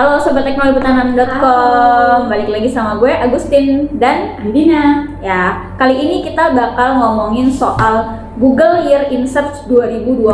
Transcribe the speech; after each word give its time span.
Halo 0.00 0.16
Sobat 0.16 0.48
Teknologibetanan.com 0.48 2.32
Balik 2.32 2.48
lagi 2.48 2.72
sama 2.72 2.96
gue 2.96 3.12
Agustin 3.12 3.84
dan 4.00 4.32
Andina. 4.40 5.04
ya 5.20 5.76
kali 5.76 5.92
ini 5.92 6.24
kita 6.24 6.56
bakal 6.56 6.96
ngomongin 6.96 7.52
soal 7.52 8.16
Google 8.40 8.80
Year 8.80 9.12
in 9.12 9.28
Search 9.28 9.68
2020 9.68 10.24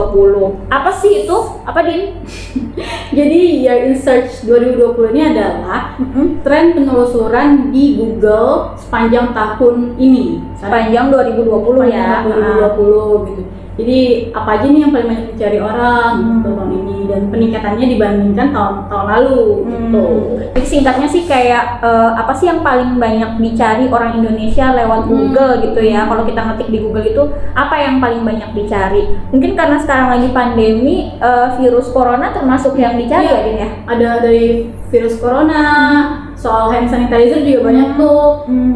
Apa 0.70 0.94
sih 0.94 1.26
itu? 1.26 1.34
Apa 1.66 1.82
Din? 1.82 2.14
Jadi 3.18 3.66
Year 3.66 3.90
in 3.90 3.98
Search 3.98 4.46
2020 4.46 5.10
ini 5.18 5.34
adalah 5.34 5.98
tren 6.46 6.70
penelusuran 6.70 7.74
di 7.74 7.98
Google 7.98 8.70
sepanjang 8.78 9.34
tahun 9.34 9.98
ini. 9.98 10.46
Sepanjang 10.62 11.10
2020 11.10 11.42
ya 11.90 12.22
Sepanjang 12.22 12.70
2020 12.70 13.30
gitu. 13.34 13.65
Jadi 13.76 13.98
apa 14.32 14.50
aja 14.56 14.66
nih 14.66 14.80
yang 14.82 14.92
paling 14.92 15.08
banyak 15.08 15.26
dicari 15.32 15.58
orang 15.60 16.12
Hmm. 16.16 16.32
gitu 16.40 16.48
tahun 16.56 16.72
ini 16.72 16.96
dan 17.06 17.22
peningkatannya 17.28 17.86
dibandingkan 17.86 18.48
tahun 18.50 18.74
tahun 18.88 19.06
lalu 19.12 19.40
gitu. 19.68 20.04
Jadi 20.56 20.66
singkatnya 20.66 21.06
sih 21.06 21.22
kayak 21.24 21.64
eh, 21.80 22.10
apa 22.16 22.32
sih 22.32 22.48
yang 22.48 22.60
paling 22.60 22.96
banyak 22.96 23.36
dicari 23.36 23.84
orang 23.86 24.16
Indonesia 24.16 24.72
lewat 24.72 25.00
Hmm. 25.04 25.08
Google 25.08 25.52
gitu 25.62 25.80
ya. 25.82 26.08
Kalau 26.08 26.24
kita 26.24 26.40
ngetik 26.42 26.68
di 26.68 26.78
Google 26.80 27.04
itu 27.04 27.22
apa 27.52 27.76
yang 27.76 28.00
paling 28.00 28.24
banyak 28.24 28.50
dicari? 28.52 29.02
Mungkin 29.28 29.52
karena 29.52 29.76
sekarang 29.76 30.08
lagi 30.10 30.28
pandemi 30.32 31.12
eh, 31.14 31.48
virus 31.56 31.92
corona 31.92 32.32
termasuk 32.32 32.74
yang 32.74 32.96
dicari 32.96 33.28
Iya. 33.28 33.32
ya 33.32 33.44
Din 33.44 33.56
ya. 33.56 33.68
Ada 33.86 34.08
dari 34.20 34.46
virus 34.88 35.18
corona, 35.18 35.62
soal 36.36 36.68
hand 36.68 36.84
sanitizer 36.86 37.40
juga 37.40 37.66
banyak 37.66 37.88
Hmm. 37.90 37.98
tuh. 37.98 38.24
Hmm. 38.44 38.70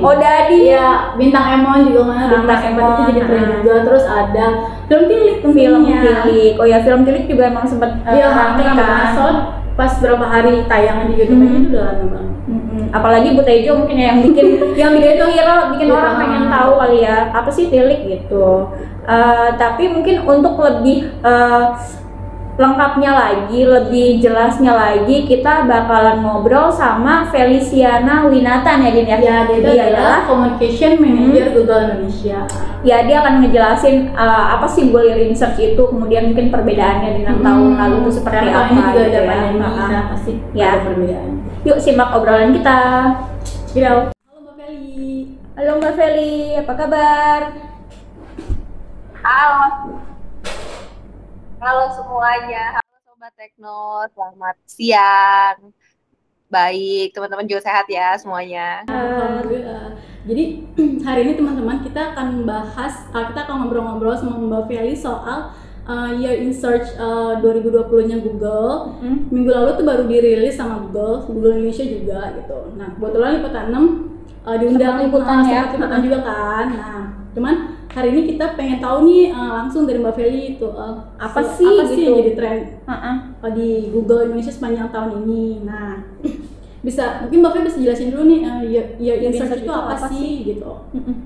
Oh 0.00 0.14
Dadi 0.14 0.70
Iya, 0.70 0.88
bintang 1.14 1.46
Emon 1.58 1.82
juga 1.84 2.00
mana 2.06 2.24
Bintang 2.30 2.46
bintang 2.46 2.62
Emon 2.70 2.88
itu 2.88 3.02
jadi 3.10 3.20
tren 3.26 3.44
juga. 3.58 3.74
Terus 3.84 4.04
ada 4.06 4.44
film 4.86 5.04
tilik 5.06 5.38
film 5.42 5.80
tilik. 5.84 6.54
Oh 6.56 6.64
ya 6.64 6.78
film 6.80 7.02
tilik 7.02 7.26
juga 7.26 7.50
emang 7.50 7.66
sempat 7.66 7.90
eh, 8.06 8.14
Iya, 8.16 8.26
rame 8.30 8.62
kan 8.62 8.74
kan. 8.78 9.34
Pas 9.74 9.92
berapa 9.96 10.22
hari 10.22 10.62
tayangan 10.64 11.10
di 11.10 11.14
YouTube 11.18 11.40
Hmm. 11.40 11.56
itu 11.58 11.68
udah 11.70 11.84
lama 11.84 12.06
banget. 12.06 12.28
Mm-mm. 12.50 12.82
Apalagi 12.90 13.28
Bu 13.32 13.42
Tejo 13.42 13.72
mungkin 13.76 13.96
ya 13.96 14.06
yang 14.10 14.20
bikin 14.22 14.46
yang 14.80 14.90
bikin 14.92 15.10
itu 15.14 15.26
viral, 15.26 15.60
bikin 15.74 15.86
Iya. 15.86 15.94
orang 15.94 16.14
pengen 16.18 16.44
tahu 16.48 16.70
kali 16.76 16.98
ya 17.00 17.16
apa 17.30 17.50
sih 17.50 17.66
tilik 17.66 18.00
gitu. 18.04 18.46
Eh, 19.04 19.48
tapi 19.54 19.90
mungkin 19.90 20.22
untuk 20.22 20.54
lebih 20.56 21.10
eh, 21.18 21.64
lengkapnya 22.60 23.16
lagi, 23.16 23.64
lebih 23.64 24.20
jelasnya 24.20 24.76
lagi, 24.76 25.24
kita 25.24 25.64
bakalan 25.64 26.20
ngobrol 26.20 26.68
sama 26.68 27.24
Feliciana 27.32 28.28
Winatan 28.28 28.84
ya 28.84 28.90
Din 28.92 29.08
ya. 29.08 29.16
Ya, 29.16 29.36
dia 29.48 29.56
itu 29.56 29.70
Dia 29.72 29.84
adalah 29.88 30.28
Communication 30.28 31.00
Manager 31.00 31.56
Google 31.56 31.80
Indonesia. 31.88 32.44
ya 32.80 33.04
dia 33.04 33.20
akan 33.20 33.40
ngejelasin 33.40 34.12
eh, 34.12 34.44
apa 34.52 34.68
sih 34.68 34.88
Google 34.88 35.08
Research 35.16 35.56
itu, 35.58 35.80
kemudian 35.80 36.32
mungkin 36.32 36.52
perbedaannya 36.52 37.10
dengan 37.16 37.36
tahun 37.40 37.70
lalu 37.76 37.96
itu 38.04 38.10
seperti 38.12 38.36
Karena 38.44 38.60
apa. 38.60 38.68
juga 38.68 38.84
gitu 38.84 39.00
ada 39.00 39.08
ya. 39.16 39.24
pandemi, 39.24 39.56
Nah, 39.58 39.72
nah 39.88 40.02
pasti 40.12 40.32
Ya. 40.52 40.68
ada 40.70 40.78
perbedaan. 40.84 41.30
Yuk 41.64 41.78
simak 41.80 42.12
obrolan 42.12 42.52
kita. 42.52 42.78
Out. 43.80 44.12
Halo 44.12 44.38
Mbak 44.44 44.54
Feli. 44.58 45.08
Halo 45.56 45.70
Mbak 45.80 45.92
Feli, 45.96 46.34
apa 46.60 46.72
kabar? 46.76 47.40
Halo. 49.16 50.09
Halo 51.60 51.92
semuanya. 51.92 52.80
Halo 52.80 52.96
Sobat 53.04 53.36
Tekno, 53.36 54.08
selamat 54.16 54.56
siang. 54.64 55.76
Baik, 56.48 57.12
teman-teman 57.12 57.44
juga 57.44 57.68
sehat 57.68 57.84
ya 57.84 58.16
semuanya. 58.16 58.80
Alhamdulillah. 58.88 59.92
Jadi 60.24 60.64
hari 61.04 61.20
ini 61.28 61.32
teman-teman 61.36 61.84
kita 61.84 62.16
akan 62.16 62.48
bahas, 62.48 63.04
uh, 63.12 63.28
kita 63.28 63.44
akan 63.44 63.68
ngobrol-ngobrol 63.68 64.16
sama 64.16 64.40
Mbak 64.40 64.72
Feli 64.72 64.96
soal 64.96 65.52
uh, 65.84 66.08
Year 66.16 66.40
in 66.40 66.48
Search 66.48 66.96
uh, 66.96 67.36
2020-nya 67.44 68.24
Google. 68.24 68.96
Hmm? 68.96 69.28
Minggu 69.28 69.52
lalu 69.52 69.76
tuh 69.76 69.84
baru 69.84 70.08
dirilis 70.08 70.56
sama 70.56 70.80
Google, 70.80 71.28
Google 71.28 71.60
Indonesia 71.60 71.84
juga 71.84 72.40
gitu. 72.40 72.72
Nah 72.80 72.96
kebetulan 72.96 73.36
liputan 73.36 73.68
6 73.68 74.48
uh, 74.48 74.56
diundang 74.56 74.96
liputan 75.04 75.44
uh, 75.44 75.52
ya. 75.52 75.62
liputan 75.76 76.00
juga 76.00 76.18
kan. 76.24 76.66
Nah 76.72 77.00
cuman 77.36 77.79
hari 77.90 78.08
ini 78.14 78.22
kita 78.34 78.54
pengen 78.54 78.78
tahu 78.78 79.02
nih 79.10 79.34
uh, 79.34 79.50
langsung 79.62 79.82
dari 79.82 79.98
Mbak 79.98 80.14
Feli 80.14 80.42
itu 80.56 80.68
uh, 80.70 81.10
Apa 81.18 81.42
sih 81.42 81.66
apa 81.66 81.82
sih 81.90 81.98
gitu? 81.98 82.06
yang 82.06 82.18
jadi 82.22 82.32
tren 82.38 82.58
Heeh. 82.86 83.16
uh, 83.42 83.50
di 83.50 83.90
Google 83.90 84.30
Indonesia 84.30 84.54
sepanjang 84.54 84.94
tahun 84.94 85.26
ini. 85.26 85.66
Nah, 85.66 86.06
bisa 86.86 87.26
mungkin 87.26 87.38
Mbak 87.42 87.50
Feli 87.50 87.64
bisa 87.66 87.78
jelasin 87.82 88.10
dulu 88.14 88.22
nih 88.30 88.40
uh, 88.46 88.62
in 89.26 89.32
search 89.34 89.50
search 89.50 89.62
itu 89.62 89.66
itu 89.66 89.74
apa, 89.74 89.90
apa 89.98 90.06
sih 90.06 90.30
gitu. 90.46 90.72
Mm-mm. 90.94 91.16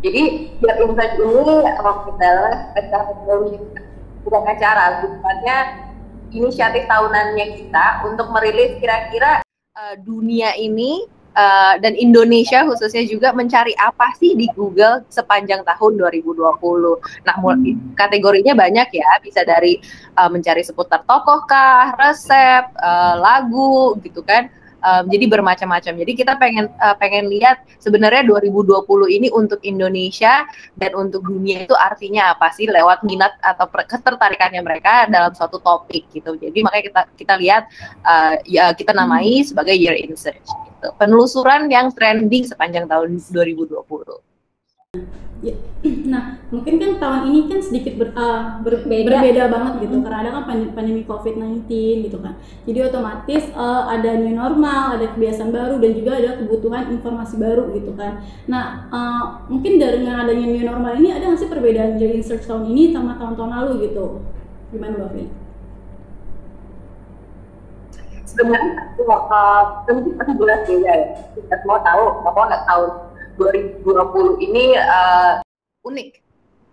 Jadi 0.00 0.22
Year 0.64 0.76
in 0.80 0.96
Search 0.96 1.16
ini 1.20 1.52
adalah 2.16 2.72
bukan 4.24 4.42
acara, 4.48 5.04
bukannya 5.04 5.58
inisiatif 6.32 6.88
tahunannya 6.88 7.46
kita 7.60 8.08
untuk 8.08 8.32
merilis 8.32 8.80
kira-kira 8.80 9.44
uh, 9.76 9.94
dunia 10.00 10.56
ini 10.56 11.04
uh, 11.34 11.74
dan 11.78 11.94
Indonesia 11.94 12.66
khususnya 12.66 13.06
juga 13.06 13.30
mencari 13.34 13.74
apa 13.78 14.10
sih 14.18 14.34
di 14.34 14.46
Google 14.54 15.02
sepanjang 15.10 15.62
tahun 15.66 15.92
2020. 15.98 16.40
Nah, 17.26 17.34
mul- 17.42 17.76
kategorinya 17.94 18.54
banyak 18.54 18.88
ya, 18.94 19.10
bisa 19.22 19.42
dari 19.46 19.78
uh, 20.18 20.30
mencari 20.30 20.62
seputar 20.62 21.02
tokoh 21.06 21.46
kah, 21.46 21.94
resep, 21.98 22.64
uh, 22.78 23.14
lagu 23.18 23.98
gitu 24.02 24.22
kan. 24.24 24.50
Um, 24.80 25.12
jadi 25.12 25.28
bermacam-macam. 25.28 25.92
Jadi 25.92 26.12
kita 26.16 26.40
pengen 26.40 26.72
uh, 26.80 26.96
pengen 26.96 27.28
lihat 27.28 27.64
sebenarnya 27.80 28.24
2020 28.24 28.84
ini 29.12 29.28
untuk 29.28 29.60
Indonesia 29.60 30.48
dan 30.76 30.96
untuk 30.96 31.28
dunia 31.28 31.68
itu 31.68 31.76
artinya 31.76 32.32
apa 32.32 32.48
sih 32.56 32.64
lewat 32.64 33.04
minat 33.04 33.36
atau 33.44 33.68
ketertarikannya 33.68 34.64
mereka 34.64 35.04
dalam 35.12 35.36
suatu 35.36 35.60
topik 35.60 36.08
gitu. 36.12 36.32
Jadi 36.40 36.64
makanya 36.64 36.84
kita 36.88 37.00
kita 37.12 37.34
lihat 37.36 37.62
uh, 38.08 38.40
ya 38.48 38.72
kita 38.72 38.96
namai 38.96 39.44
sebagai 39.44 39.76
year 39.76 39.96
in 40.00 40.16
search 40.16 40.48
gitu. 40.48 40.88
Penelusuran 40.96 41.68
yang 41.68 41.92
trending 41.92 42.48
sepanjang 42.48 42.88
tahun 42.88 43.20
2020. 43.20 43.84
Ya, 45.40 45.54
Nah, 46.12 46.36
mungkin 46.52 46.82
kan 46.82 46.98
tahun 46.98 47.20
ini 47.30 47.40
kan 47.48 47.60
sedikit 47.64 47.94
ber- 47.96 48.12
uh, 48.12 48.60
ber- 48.60 48.84
Beda. 48.84 49.22
berbeda 49.22 49.44
banget 49.48 49.72
gitu 49.86 49.94
Hmm. 49.96 50.04
karena 50.04 50.18
ada 50.20 50.30
kan 50.36 50.42
pan- 50.50 50.72
pandemi 50.76 51.02
COVID-19 51.08 51.70
gitu 52.10 52.18
kan. 52.20 52.34
Jadi 52.66 52.78
otomatis 52.84 53.42
uh, 53.56 53.86
ada 53.88 54.18
new 54.20 54.34
normal, 54.36 54.98
ada 55.00 55.06
kebiasaan 55.16 55.54
baru 55.54 55.80
dan 55.80 55.90
juga 55.96 56.12
ada 56.20 56.30
kebutuhan 56.42 56.90
informasi 56.92 57.38
baru 57.40 57.72
gitu 57.72 57.94
kan. 57.96 58.20
Nah, 58.50 58.90
uh, 58.92 59.24
mungkin 59.48 59.80
dengan 59.80 60.26
adanya 60.28 60.44
new 60.50 60.64
normal 60.66 60.98
ini 61.00 61.08
ada 61.14 61.32
nggak 61.32 61.40
sih 61.40 61.48
perbedaan 61.48 61.96
jadi 61.96 62.20
search 62.20 62.44
tahun 62.50 62.66
ini 62.68 62.90
sama 62.92 63.16
tahun-tahun 63.16 63.50
lalu 63.62 63.72
gitu? 63.88 64.20
Gimana 64.74 64.92
Mbak 64.98 65.10
Feli? 65.14 65.26
sebenarnya 68.30 68.72
uh, 69.10 69.62
mungkin 69.90 70.14
pasti 70.14 70.32
jelas 70.38 70.60
beda 70.62 70.92
ya. 70.92 71.06
Kita 71.34 71.54
semua 71.66 71.78
tahu 71.82 72.02
bahwa 72.22 72.42
nggak 72.46 72.62
tahun 72.68 72.90
2020 73.38 74.46
ini 74.46 74.64
uh, 74.78 75.38
unik. 75.84 76.10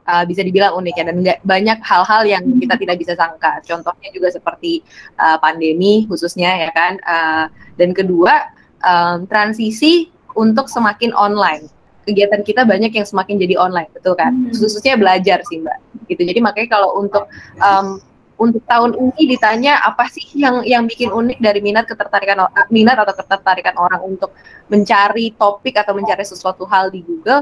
Uh, 0.08 0.24
bisa 0.24 0.40
dibilang 0.40 0.72
unik 0.80 0.96
ya 0.96 1.04
dan 1.04 1.20
nggak 1.20 1.40
banyak 1.44 1.84
hal-hal 1.84 2.24
yang 2.24 2.40
kita 2.64 2.80
tidak 2.80 2.96
bisa 2.96 3.14
sangka. 3.20 3.60
Contohnya 3.68 4.08
juga 4.16 4.32
seperti 4.32 4.80
uh, 5.20 5.36
pandemi 5.36 6.08
khususnya 6.08 6.64
ya 6.64 6.72
kan. 6.72 6.96
Uh, 7.04 7.46
dan 7.76 7.92
kedua 7.92 8.56
um, 8.88 9.28
transisi 9.28 10.08
untuk 10.38 10.72
semakin 10.72 11.12
online. 11.12 11.68
Kegiatan 12.08 12.40
kita 12.40 12.64
banyak 12.64 12.96
yang 12.96 13.04
semakin 13.04 13.36
jadi 13.36 13.60
online, 13.60 13.92
betul 13.92 14.16
kan? 14.16 14.32
Hmm. 14.32 14.56
Khususnya 14.56 14.96
belajar 14.96 15.44
sih 15.44 15.60
mbak. 15.60 15.76
Gitu. 16.08 16.24
Jadi 16.24 16.40
makanya 16.40 16.80
kalau 16.80 16.96
untuk 17.04 17.28
um, 17.60 18.00
untuk 18.38 18.62
tahun 18.70 18.94
ini 18.94 19.34
ditanya 19.34 19.82
apa 19.82 20.06
sih 20.14 20.22
yang 20.38 20.62
yang 20.62 20.86
bikin 20.86 21.10
unik 21.10 21.42
dari 21.42 21.58
minat 21.58 21.90
ketertarikan 21.90 22.46
o- 22.46 22.54
minat 22.70 23.02
atau 23.02 23.18
ketertarikan 23.18 23.74
orang 23.82 24.02
untuk 24.06 24.30
mencari 24.70 25.34
topik 25.34 25.74
atau 25.74 25.98
mencari 25.98 26.22
sesuatu 26.22 26.64
hal 26.70 26.94
di 26.94 27.02
Google? 27.02 27.42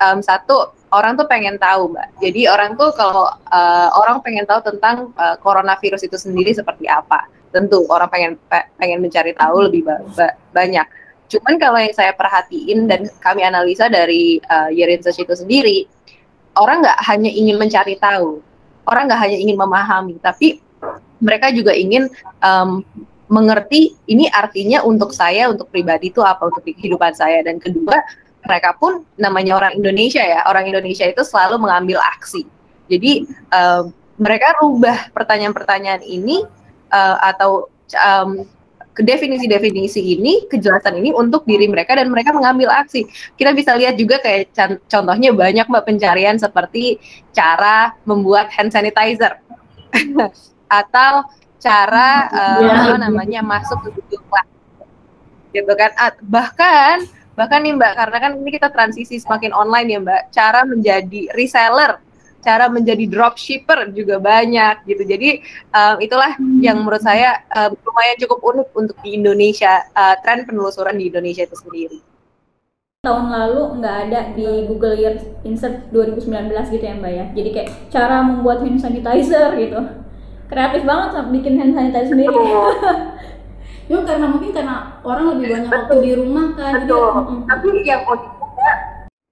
Em, 0.00 0.24
satu 0.24 0.72
orang 0.96 1.12
tuh 1.20 1.28
pengen 1.28 1.60
tahu 1.60 1.92
mbak. 1.92 2.08
Jadi 2.24 2.48
orang 2.48 2.72
tuh 2.80 2.88
kalau 2.96 3.28
eh, 3.28 3.88
orang 3.92 4.24
pengen 4.24 4.48
tahu 4.48 4.64
tentang 4.64 5.12
eh, 5.12 5.36
coronavirus 5.44 6.08
itu 6.08 6.16
sendiri 6.16 6.56
seperti 6.56 6.88
apa? 6.88 7.28
Tentu 7.52 7.84
orang 7.92 8.08
pengen 8.08 8.32
pe- 8.48 8.68
pengen 8.80 9.04
mencari 9.04 9.36
tahu 9.36 9.68
lebih 9.68 9.84
ba- 9.84 10.00
ba- 10.16 10.36
banyak. 10.56 10.88
Cuman 11.30 11.60
kalau 11.60 11.78
yang 11.78 11.94
saya 11.94 12.16
perhatiin 12.16 12.88
dan 12.88 13.06
kami 13.20 13.44
analisa 13.44 13.92
dari 13.92 14.40
eh, 14.40 14.68
Year 14.72 14.88
in 14.88 15.04
Search 15.04 15.20
itu 15.20 15.36
sendiri 15.36 15.84
orang 16.56 16.82
nggak 16.82 16.98
hanya 17.06 17.30
ingin 17.30 17.56
mencari 17.60 17.94
tahu 18.00 18.42
orang 18.90 19.06
nggak 19.06 19.20
hanya 19.22 19.38
ingin 19.38 19.56
memahami, 19.56 20.18
tapi 20.18 20.58
mereka 21.22 21.54
juga 21.54 21.70
ingin 21.70 22.10
em, 22.42 22.82
mengerti 23.30 23.94
ini 24.10 24.26
artinya 24.26 24.82
untuk 24.82 25.14
saya, 25.14 25.46
untuk 25.46 25.70
pribadi 25.70 26.10
itu 26.10 26.18
apa, 26.20 26.50
untuk 26.50 26.66
kehidupan 26.66 27.14
saya. 27.14 27.46
Dan 27.46 27.62
kedua, 27.62 28.02
mereka 28.42 28.74
pun 28.74 29.06
namanya 29.14 29.54
orang 29.62 29.78
Indonesia 29.78 30.20
ya, 30.20 30.42
orang 30.50 30.66
Indonesia 30.66 31.06
itu 31.06 31.22
selalu 31.22 31.62
mengambil 31.62 32.02
aksi. 32.18 32.42
Jadi 32.90 33.30
em, 33.30 33.84
mereka 34.20 34.58
rubah 34.60 35.08
pertanyaan-pertanyaan 35.16 36.04
ini 36.04 36.44
eh, 36.92 37.16
atau 37.24 37.72
ke 37.88 38.59
definisi-definisi 39.00 40.00
ini, 40.16 40.46
kejelasan 40.46 41.00
ini 41.00 41.10
untuk 41.12 41.44
diri 41.48 41.66
mereka 41.66 41.96
dan 41.96 42.08
mereka 42.08 42.32
mengambil 42.32 42.70
aksi. 42.72 43.08
Kita 43.34 43.52
bisa 43.52 43.74
lihat 43.74 43.96
juga 43.96 44.20
kayak 44.20 44.52
contohnya 44.86 45.32
banyak 45.32 45.66
mbak 45.66 45.84
pencarian 45.88 46.36
seperti 46.36 47.00
cara 47.34 47.96
membuat 48.06 48.52
hand 48.52 48.72
sanitizer. 48.72 49.40
atau 50.70 51.26
cara 51.60 52.30
uh, 52.30 52.62
apa 52.62 52.96
namanya 52.96 53.42
masuk 53.42 53.82
ke 53.84 53.90
Google 54.08 54.48
gitu 55.50 55.72
kan 55.74 55.90
bahkan 56.22 57.02
bahkan 57.34 57.58
nih 57.60 57.74
mbak 57.74 57.98
karena 57.98 58.16
kan 58.22 58.32
ini 58.38 58.50
kita 58.54 58.70
transisi 58.70 59.18
semakin 59.18 59.50
online 59.50 59.88
ya 59.90 59.98
mbak 59.98 60.22
cara 60.30 60.62
menjadi 60.62 61.26
reseller 61.34 61.98
cara 62.40 62.66
menjadi 62.72 63.04
dropshipper 63.06 63.92
juga 63.92 64.16
banyak 64.20 64.84
gitu. 64.88 65.02
Jadi 65.04 65.44
um, 65.72 65.96
itulah 66.00 66.36
yang 66.60 66.80
menurut 66.80 67.04
saya 67.04 67.44
um, 67.52 67.76
lumayan 67.84 68.16
cukup 68.20 68.38
unik 68.42 68.68
untuk 68.76 68.96
di 69.04 69.20
Indonesia 69.20 69.84
uh, 69.92 70.16
tren 70.24 70.48
penelusuran 70.48 70.96
di 70.96 71.12
Indonesia 71.12 71.44
itu 71.44 71.56
sendiri. 71.56 71.98
Tahun 73.00 73.32
lalu 73.32 73.80
nggak 73.80 73.96
ada 74.08 74.20
di 74.36 74.68
Google 74.68 74.96
Year 74.96 75.16
Insert 75.48 75.88
2019 75.88 76.52
gitu 76.68 76.84
ya 76.84 76.94
mbak 77.00 77.12
ya? 77.12 77.24
Jadi 77.32 77.48
kayak 77.56 77.68
cara 77.88 78.20
membuat 78.20 78.60
hand 78.60 78.80
sanitizer 78.80 79.56
gitu. 79.56 79.80
Kreatif 80.52 80.82
banget 80.84 81.16
bikin 81.32 81.56
hand 81.56 81.72
sanitizer 81.72 82.12
sendiri. 82.12 82.36
Ya 83.88 83.98
karena 84.06 84.26
mungkin 84.30 84.50
karena 84.54 85.02
orang 85.02 85.34
lebih 85.34 85.46
banyak 85.50 85.70
waktu 85.72 85.94
di 85.98 86.12
rumah 86.14 86.46
kan 86.54 86.86
Betul. 86.86 87.10
jadi 87.10 87.34
tapi 87.50 87.68
yang 87.82 88.02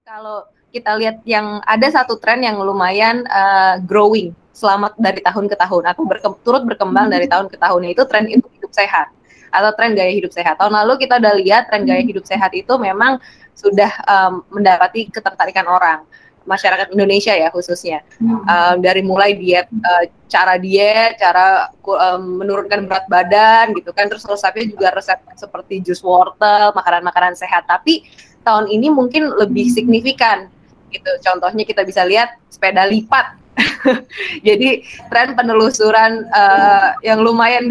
kalau 0.03 0.37
kita 0.69 0.95
lihat 1.01 1.17
yang 1.25 1.61
ada 1.65 1.87
satu 1.89 2.17
tren 2.21 2.45
yang 2.45 2.61
lumayan 2.61 3.25
uh, 3.29 3.81
growing 3.81 4.33
selama 4.53 4.91
dari 4.99 5.23
tahun 5.23 5.47
ke 5.49 5.55
tahun 5.55 5.83
atau 5.87 6.03
berke 6.05 6.29
turut 6.45 6.63
berkembang 6.67 7.07
hmm. 7.09 7.13
dari 7.15 7.27
tahun 7.31 7.47
ke 7.47 7.57
tahun 7.57 7.81
itu 7.89 8.03
tren 8.05 8.25
hidup, 8.27 8.49
hidup 8.53 8.71
sehat 8.75 9.07
atau 9.49 9.73
tren 9.73 9.97
gaya 9.97 10.13
hidup 10.13 10.29
sehat. 10.29 10.61
Tahun 10.61 10.69
lalu 10.69 11.01
kita 11.01 11.17
udah 11.17 11.33
lihat 11.41 11.73
tren 11.73 11.87
gaya 11.87 12.05
hmm. 12.05 12.09
hidup 12.13 12.25
sehat 12.27 12.53
itu 12.53 12.73
memang 12.77 13.17
sudah 13.57 13.91
um, 14.05 14.45
mendapati 14.53 15.09
ketertarikan 15.09 15.65
orang 15.65 16.05
masyarakat 16.47 16.89
Indonesia 16.95 17.35
ya 17.35 17.53
khususnya 17.53 18.01
hmm. 18.17 18.41
um, 18.47 18.75
dari 18.81 19.05
mulai 19.05 19.35
diet 19.35 19.69
uh, 19.69 20.09
cara 20.25 20.55
diet 20.57 21.19
cara 21.19 21.69
um, 21.83 22.41
menurunkan 22.41 22.89
berat 22.89 23.05
badan 23.05 23.75
gitu 23.77 23.93
kan 23.93 24.09
terus 24.09 24.25
resepnya 24.25 24.65
juga 24.65 24.87
resep 24.95 25.19
seperti 25.35 25.83
jus 25.85 26.01
wortel 26.01 26.73
makanan-makanan 26.73 27.37
sehat 27.37 27.69
tapi 27.69 28.07
tahun 28.41 28.71
ini 28.71 28.89
mungkin 28.89 29.29
lebih 29.35 29.69
hmm. 29.69 29.75
signifikan 29.75 30.49
gitu. 30.89 31.11
Contohnya 31.23 31.63
kita 31.65 31.81
bisa 31.85 32.05
lihat 32.05 32.35
sepeda 32.49 32.85
lipat. 32.89 33.37
Jadi 34.47 34.85
tren 35.11 35.35
penelusuran 35.35 36.27
uh, 36.31 36.95
yang 37.03 37.19
lumayan 37.19 37.69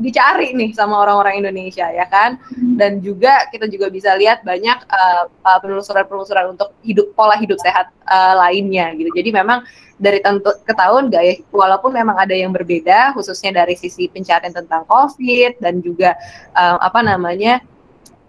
dicari 0.00 0.56
nih 0.56 0.72
sama 0.72 0.96
orang-orang 1.04 1.44
Indonesia 1.44 1.84
ya 1.92 2.08
kan? 2.08 2.40
Hmm. 2.56 2.80
dan 2.80 3.04
juga 3.04 3.44
kita 3.52 3.68
juga 3.68 3.92
bisa 3.92 4.16
lihat 4.16 4.40
banyak 4.40 4.88
uh, 4.88 5.24
uh, 5.28 5.58
penelusuran-penelusuran 5.60 6.56
untuk 6.56 6.72
hidup 6.80 7.12
pola 7.12 7.36
hidup 7.36 7.60
sehat 7.60 7.92
uh, 8.08 8.34
lainnya 8.40 8.96
gitu. 8.96 9.12
Jadi 9.12 9.28
memang 9.28 9.60
dari 10.00 10.24
tahun 10.24 10.40
ke 10.40 10.72
tahun 10.72 11.12
gaya 11.12 11.36
walaupun 11.52 11.92
memang 11.92 12.16
ada 12.16 12.32
yang 12.32 12.50
berbeda 12.56 13.12
khususnya 13.12 13.52
dari 13.52 13.76
sisi 13.76 14.08
pencarian 14.08 14.56
tentang 14.56 14.88
COVID 14.88 15.60
dan 15.60 15.84
juga 15.84 16.16
uh, 16.56 16.80
apa 16.80 17.04
namanya 17.04 17.60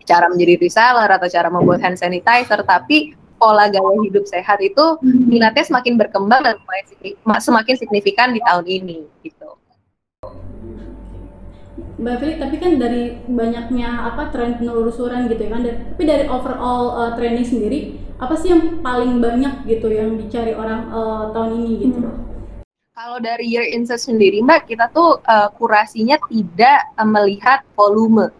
cara 0.04 0.28
menjadi 0.28 0.60
reseller 0.60 1.08
atau 1.08 1.32
cara 1.32 1.48
membuat 1.48 1.80
hand 1.80 1.96
sanitizer 1.96 2.60
tapi 2.68 3.16
pola 3.42 3.66
gaya 3.74 3.98
hidup 4.06 4.30
sehat 4.30 4.62
itu 4.62 5.02
hmm. 5.02 5.26
minatnya 5.26 5.66
semakin 5.66 5.98
berkembang 5.98 6.46
dan 6.46 6.62
semakin 7.42 7.74
signifikan 7.74 8.38
di 8.38 8.42
tahun 8.46 8.70
ini 8.70 9.02
gitu. 9.26 9.58
Mbak 12.02 12.18
Fili, 12.18 12.34
tapi 12.42 12.56
kan 12.58 12.82
dari 12.82 13.18
banyaknya 13.30 14.10
apa 14.14 14.34
tren 14.34 14.58
penelusuran 14.58 15.30
gitu 15.30 15.38
ya 15.38 15.50
kan, 15.54 15.62
tapi 15.66 16.04
dari 16.06 16.26
overall 16.26 16.98
uh, 16.98 17.12
trending 17.14 17.46
sendiri, 17.46 17.94
apa 18.18 18.34
sih 18.34 18.50
yang 18.50 18.82
paling 18.82 19.22
banyak 19.22 19.70
gitu 19.70 19.86
yang 19.90 20.18
dicari 20.18 20.58
orang 20.58 20.90
uh, 20.90 21.30
tahun 21.30 21.62
ini 21.62 21.72
gitu? 21.86 22.02
Hmm. 22.02 22.26
Kalau 22.98 23.18
dari 23.22 23.50
Year 23.50 23.66
Insight 23.70 24.02
sendiri, 24.02 24.42
Mbak, 24.42 24.70
kita 24.70 24.90
tuh 24.94 25.22
uh, 25.26 25.50
kurasinya 25.58 26.18
tidak 26.26 26.90
uh, 26.98 27.06
melihat 27.06 27.62
volume. 27.78 28.34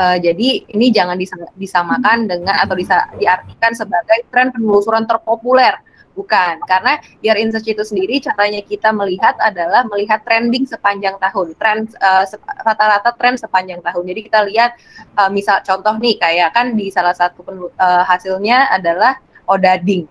Uh, 0.00 0.16
jadi 0.16 0.64
ini 0.72 0.88
jangan 0.88 1.20
disamakan 1.60 2.24
dengan 2.24 2.56
atau 2.56 2.72
bisa 2.72 3.04
diartikan 3.20 3.76
sebagai 3.76 4.24
tren 4.32 4.48
penelusuran 4.48 5.04
terpopuler 5.04 5.76
Bukan, 6.10 6.58
karena 6.66 6.98
Year 7.22 7.38
in 7.38 7.54
Search 7.54 7.70
itu 7.70 7.86
sendiri 7.86 8.18
caranya 8.18 8.58
kita 8.66 8.90
melihat 8.90 9.38
adalah 9.38 9.86
melihat 9.86 10.20
trending 10.26 10.66
sepanjang 10.66 11.14
tahun, 11.22 11.54
tren 11.54 11.86
uh, 12.02 12.26
rata-rata 12.66 13.14
tren 13.14 13.38
sepanjang 13.38 13.78
tahun. 13.78 14.04
Jadi 14.10 14.20
kita 14.26 14.42
lihat 14.50 14.74
uh, 15.14 15.30
misal 15.30 15.62
contoh 15.62 15.94
nih 16.02 16.18
kayak 16.18 16.50
kan 16.50 16.74
di 16.74 16.90
salah 16.90 17.14
satu 17.14 17.72
uh, 17.78 18.04
hasilnya 18.04 18.68
adalah 18.74 19.22
odading. 19.46 20.04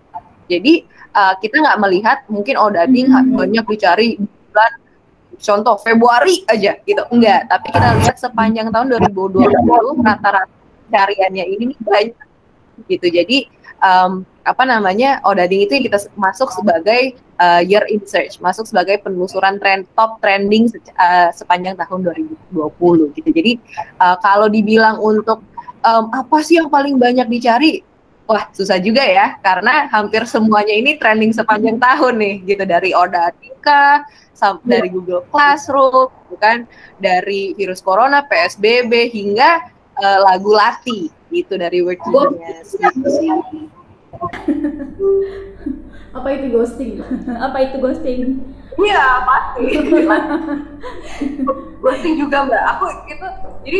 Jadi 0.47 0.87
uh, 1.13 1.35
kita 1.37 1.59
nggak 1.61 1.79
melihat 1.83 2.17
mungkin 2.31 2.55
odading 2.55 3.11
hmm. 3.11 3.35
banyak 3.35 3.65
dicari 3.67 4.15
bulan 4.17 4.71
contoh 5.39 5.75
Februari 5.81 6.43
aja 6.45 6.77
gitu. 6.83 7.03
Enggak, 7.09 7.47
tapi 7.47 7.67
kita 7.71 7.87
lihat 8.03 8.15
sepanjang 8.19 8.67
tahun 8.69 8.99
2020 8.99 10.03
rata-rata 10.05 10.53
cariannya 10.91 11.45
ini 11.47 11.73
banyak 11.79 12.27
gitu. 12.87 13.07
Jadi 13.07 13.47
um, 13.79 14.27
apa 14.43 14.63
namanya 14.65 15.21
odading 15.23 15.69
itu 15.69 15.85
kita 15.85 16.09
masuk 16.17 16.49
sebagai 16.49 17.15
uh, 17.37 17.61
year 17.61 17.85
in 17.87 18.01
search, 18.03 18.41
masuk 18.41 18.65
sebagai 18.65 18.97
penelusuran 19.05 19.61
trend 19.61 19.85
top 19.93 20.17
trending 20.19 20.67
uh, 20.97 21.29
sepanjang 21.31 21.77
tahun 21.77 22.09
2020 22.51 23.15
gitu. 23.17 23.29
Jadi 23.29 23.51
uh, 24.01 24.17
kalau 24.19 24.49
dibilang 24.49 24.97
untuk 24.97 25.45
um, 25.85 26.09
apa 26.09 26.37
sih 26.41 26.57
yang 26.57 26.67
paling 26.71 26.97
banyak 26.97 27.29
dicari, 27.29 27.85
wah 28.29 28.45
susah 28.53 28.77
juga 28.77 29.01
ya 29.01 29.41
karena 29.41 29.89
hampir 29.89 30.21
semuanya 30.29 30.69
ini 30.69 31.01
trending 31.01 31.33
sepanjang 31.33 31.81
tahun 31.81 32.21
nih 32.21 32.35
gitu 32.45 32.63
dari 32.69 32.93
Odadika 32.93 34.05
dari 34.63 34.87
iya. 34.87 34.93
Google 34.93 35.25
Classroom 35.33 36.13
bukan 36.29 36.69
dari 37.01 37.57
virus 37.57 37.81
corona 37.81 38.21
PSBB 38.29 39.09
hingga 39.09 39.73
uh, 39.97 40.19
lagu 40.29 40.53
Lati 40.53 41.09
gitu 41.33 41.57
dari 41.57 41.81
Word 41.81 41.99
Genius 42.05 42.77
gitu 42.77 43.09
apa 46.09 46.27
itu 46.33 46.45
ghosting? 46.49 46.99
apa 47.45 47.57
itu 47.61 47.75
ghosting? 47.77 48.21
Iya 48.79 49.05
pasti. 49.27 49.65
ghosting 51.83 52.15
juga 52.17 52.37
mbak. 52.49 52.63
Aku 52.75 52.85
itu 53.05 53.27
jadi 53.65 53.79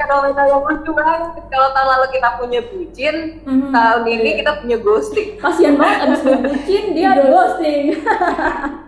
fenomena 0.00 0.42
yang 0.48 0.64
lucu 0.64 0.90
banget. 0.96 1.44
Kalau 1.52 1.68
tahun 1.76 1.88
lalu 1.92 2.06
kita 2.16 2.28
punya 2.40 2.60
bucin, 2.72 3.16
mm-hmm. 3.44 3.72
tahun 3.72 4.02
ini 4.08 4.30
kita 4.40 4.52
punya 4.64 4.76
ghosting. 4.80 5.28
Kasian 5.36 5.76
banget 5.76 5.98
abis 6.08 6.22
bucin 6.24 6.84
dia 6.96 7.12
ghosting. 7.20 7.84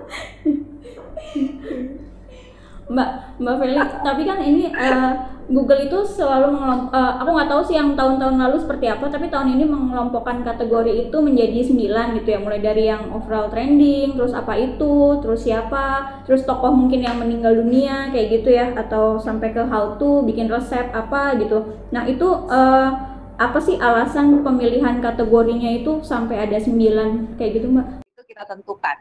Mbak 2.92 3.40
Mbak 3.40 3.56
Felix, 3.56 3.88
tapi 4.04 4.22
kan 4.28 4.38
ini 4.44 4.68
uh, 4.68 5.32
Google 5.48 5.88
itu 5.88 5.98
selalu 6.06 6.54
uh, 6.92 7.12
aku 7.18 7.30
nggak 7.34 7.50
tahu 7.50 7.62
sih 7.66 7.76
yang 7.80 7.96
tahun-tahun 7.98 8.36
lalu 8.36 8.56
seperti 8.60 8.86
apa, 8.92 9.08
tapi 9.08 9.32
tahun 9.32 9.58
ini 9.58 9.64
mengelompokkan 9.64 10.44
kategori 10.44 11.08
itu 11.08 11.16
menjadi 11.18 11.60
sembilan 11.66 12.06
gitu 12.20 12.28
ya, 12.36 12.38
mulai 12.38 12.60
dari 12.60 12.86
yang 12.86 13.10
overall 13.10 13.48
trending, 13.48 14.14
terus 14.14 14.36
apa 14.36 14.54
itu, 14.60 15.18
terus 15.24 15.42
siapa, 15.42 16.20
terus 16.28 16.44
tokoh 16.44 16.70
mungkin 16.70 17.00
yang 17.00 17.16
meninggal 17.16 17.56
dunia 17.56 18.12
kayak 18.12 18.40
gitu 18.40 18.52
ya, 18.52 18.76
atau 18.76 19.16
sampai 19.16 19.50
ke 19.56 19.64
how 19.66 19.96
to 19.96 20.22
bikin 20.28 20.52
resep 20.52 20.92
apa 20.92 21.34
gitu. 21.40 21.88
Nah 21.90 22.04
itu 22.04 22.28
uh, 22.52 22.88
apa 23.40 23.58
sih 23.58 23.80
alasan 23.80 24.44
pemilihan 24.46 25.00
kategorinya 25.00 25.72
itu 25.72 26.04
sampai 26.04 26.46
ada 26.46 26.60
sembilan 26.60 27.40
kayak 27.40 27.52
gitu 27.58 27.66
mbak? 27.72 28.01
Kita 28.42 28.58
tentukan. 28.58 28.96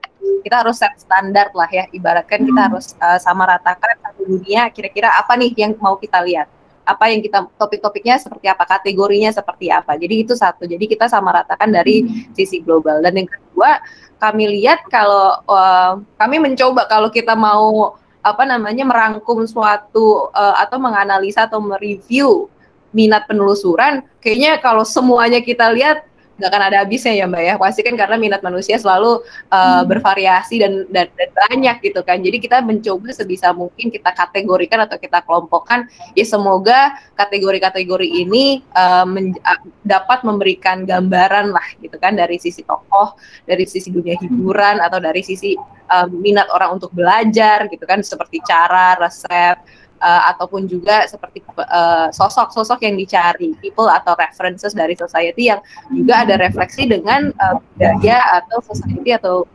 Kita 0.45 0.55
harus 0.61 0.77
set 0.77 0.93
standar 1.01 1.49
lah 1.57 1.65
ya, 1.73 1.89
ibaratkan 1.89 2.45
kita 2.45 2.61
hmm. 2.61 2.67
harus 2.69 2.93
uh, 3.01 3.17
sama 3.17 3.49
ratakan 3.49 3.97
satu 3.97 4.21
dunia 4.29 4.69
kira-kira 4.69 5.09
apa 5.17 5.33
nih 5.33 5.49
yang 5.57 5.73
mau 5.81 5.97
kita 5.97 6.21
lihat. 6.21 6.45
Apa 6.85 7.09
yang 7.09 7.25
kita 7.25 7.49
topik-topiknya 7.57 8.21
seperti 8.21 8.45
apa, 8.49 8.65
kategorinya 8.69 9.33
seperti 9.33 9.73
apa. 9.73 9.97
Jadi 9.97 10.21
itu 10.21 10.37
satu. 10.37 10.69
Jadi 10.69 10.85
kita 10.85 11.09
sama 11.09 11.33
ratakan 11.33 11.73
dari 11.73 12.05
hmm. 12.05 12.37
sisi 12.37 12.61
global. 12.61 13.01
Dan 13.01 13.17
yang 13.17 13.29
kedua, 13.29 13.81
kami 14.21 14.61
lihat 14.61 14.85
kalau 14.93 15.41
uh, 15.49 15.97
kami 16.21 16.37
mencoba 16.37 16.85
kalau 16.85 17.09
kita 17.09 17.33
mau 17.33 17.97
apa 18.21 18.45
namanya 18.45 18.85
merangkum 18.85 19.41
suatu 19.49 20.29
uh, 20.29 20.55
atau 20.61 20.77
menganalisa 20.77 21.49
atau 21.49 21.57
mereview 21.57 22.45
minat 22.93 23.25
penelusuran, 23.25 24.05
kayaknya 24.21 24.61
kalau 24.61 24.85
semuanya 24.85 25.41
kita 25.41 25.73
lihat 25.73 26.05
nggak 26.41 26.49
akan 26.49 26.63
ada 26.73 26.77
habisnya 26.81 27.13
ya 27.13 27.29
mbak 27.29 27.43
ya. 27.45 27.53
Pasti 27.61 27.85
kan 27.85 27.93
karena 27.93 28.17
minat 28.17 28.41
manusia 28.41 28.81
selalu 28.81 29.21
uh, 29.53 29.85
hmm. 29.85 29.85
bervariasi 29.85 30.57
dan, 30.57 30.89
dan 30.89 31.05
dan 31.13 31.29
banyak 31.29 31.77
gitu 31.85 32.01
kan. 32.01 32.17
Jadi 32.17 32.41
kita 32.41 32.65
mencoba 32.65 33.13
sebisa 33.13 33.53
mungkin 33.53 33.93
kita 33.93 34.09
kategorikan 34.09 34.89
atau 34.89 34.97
kita 34.97 35.21
kelompokkan 35.21 35.85
ya 36.17 36.25
semoga 36.25 36.97
kategori-kategori 37.13 38.09
ini 38.09 38.65
uh, 38.73 39.05
men, 39.05 39.37
uh, 39.45 39.61
dapat 39.85 40.25
memberikan 40.25 40.81
gambaran 40.81 41.53
lah 41.53 41.67
gitu 41.77 42.01
kan 42.01 42.17
dari 42.17 42.41
sisi 42.41 42.65
tokoh 42.65 43.13
dari 43.45 43.69
sisi 43.69 43.93
dunia 43.93 44.17
hiburan 44.17 44.81
atau 44.81 44.97
dari 44.97 45.21
sisi 45.21 45.53
uh, 45.93 46.09
minat 46.09 46.49
orang 46.49 46.81
untuk 46.81 46.89
belajar 46.89 47.69
gitu 47.69 47.85
kan. 47.85 48.01
Seperti 48.01 48.41
cara 48.41 48.97
resep 48.97 49.61
uh, 50.01 50.21
ataupun 50.33 50.65
juga 50.65 51.05
seperti 51.05 51.45
eh, 51.45 52.07
sosok-sosok 52.11 52.79
uh, 52.81 52.83
yang 52.83 52.95
dicari 52.97 53.53
people 53.61 53.87
atau 53.87 54.17
references 54.17 54.73
dari 54.73 54.97
society 54.97 55.53
yang 55.53 55.61
juga 55.93 56.25
ada 56.25 56.35
refleksi 56.41 56.89
dengan 56.89 57.29
uh, 57.37 57.55
budaya 57.61 58.41
atau 58.41 58.59
society 58.65 59.13
atau 59.13 59.45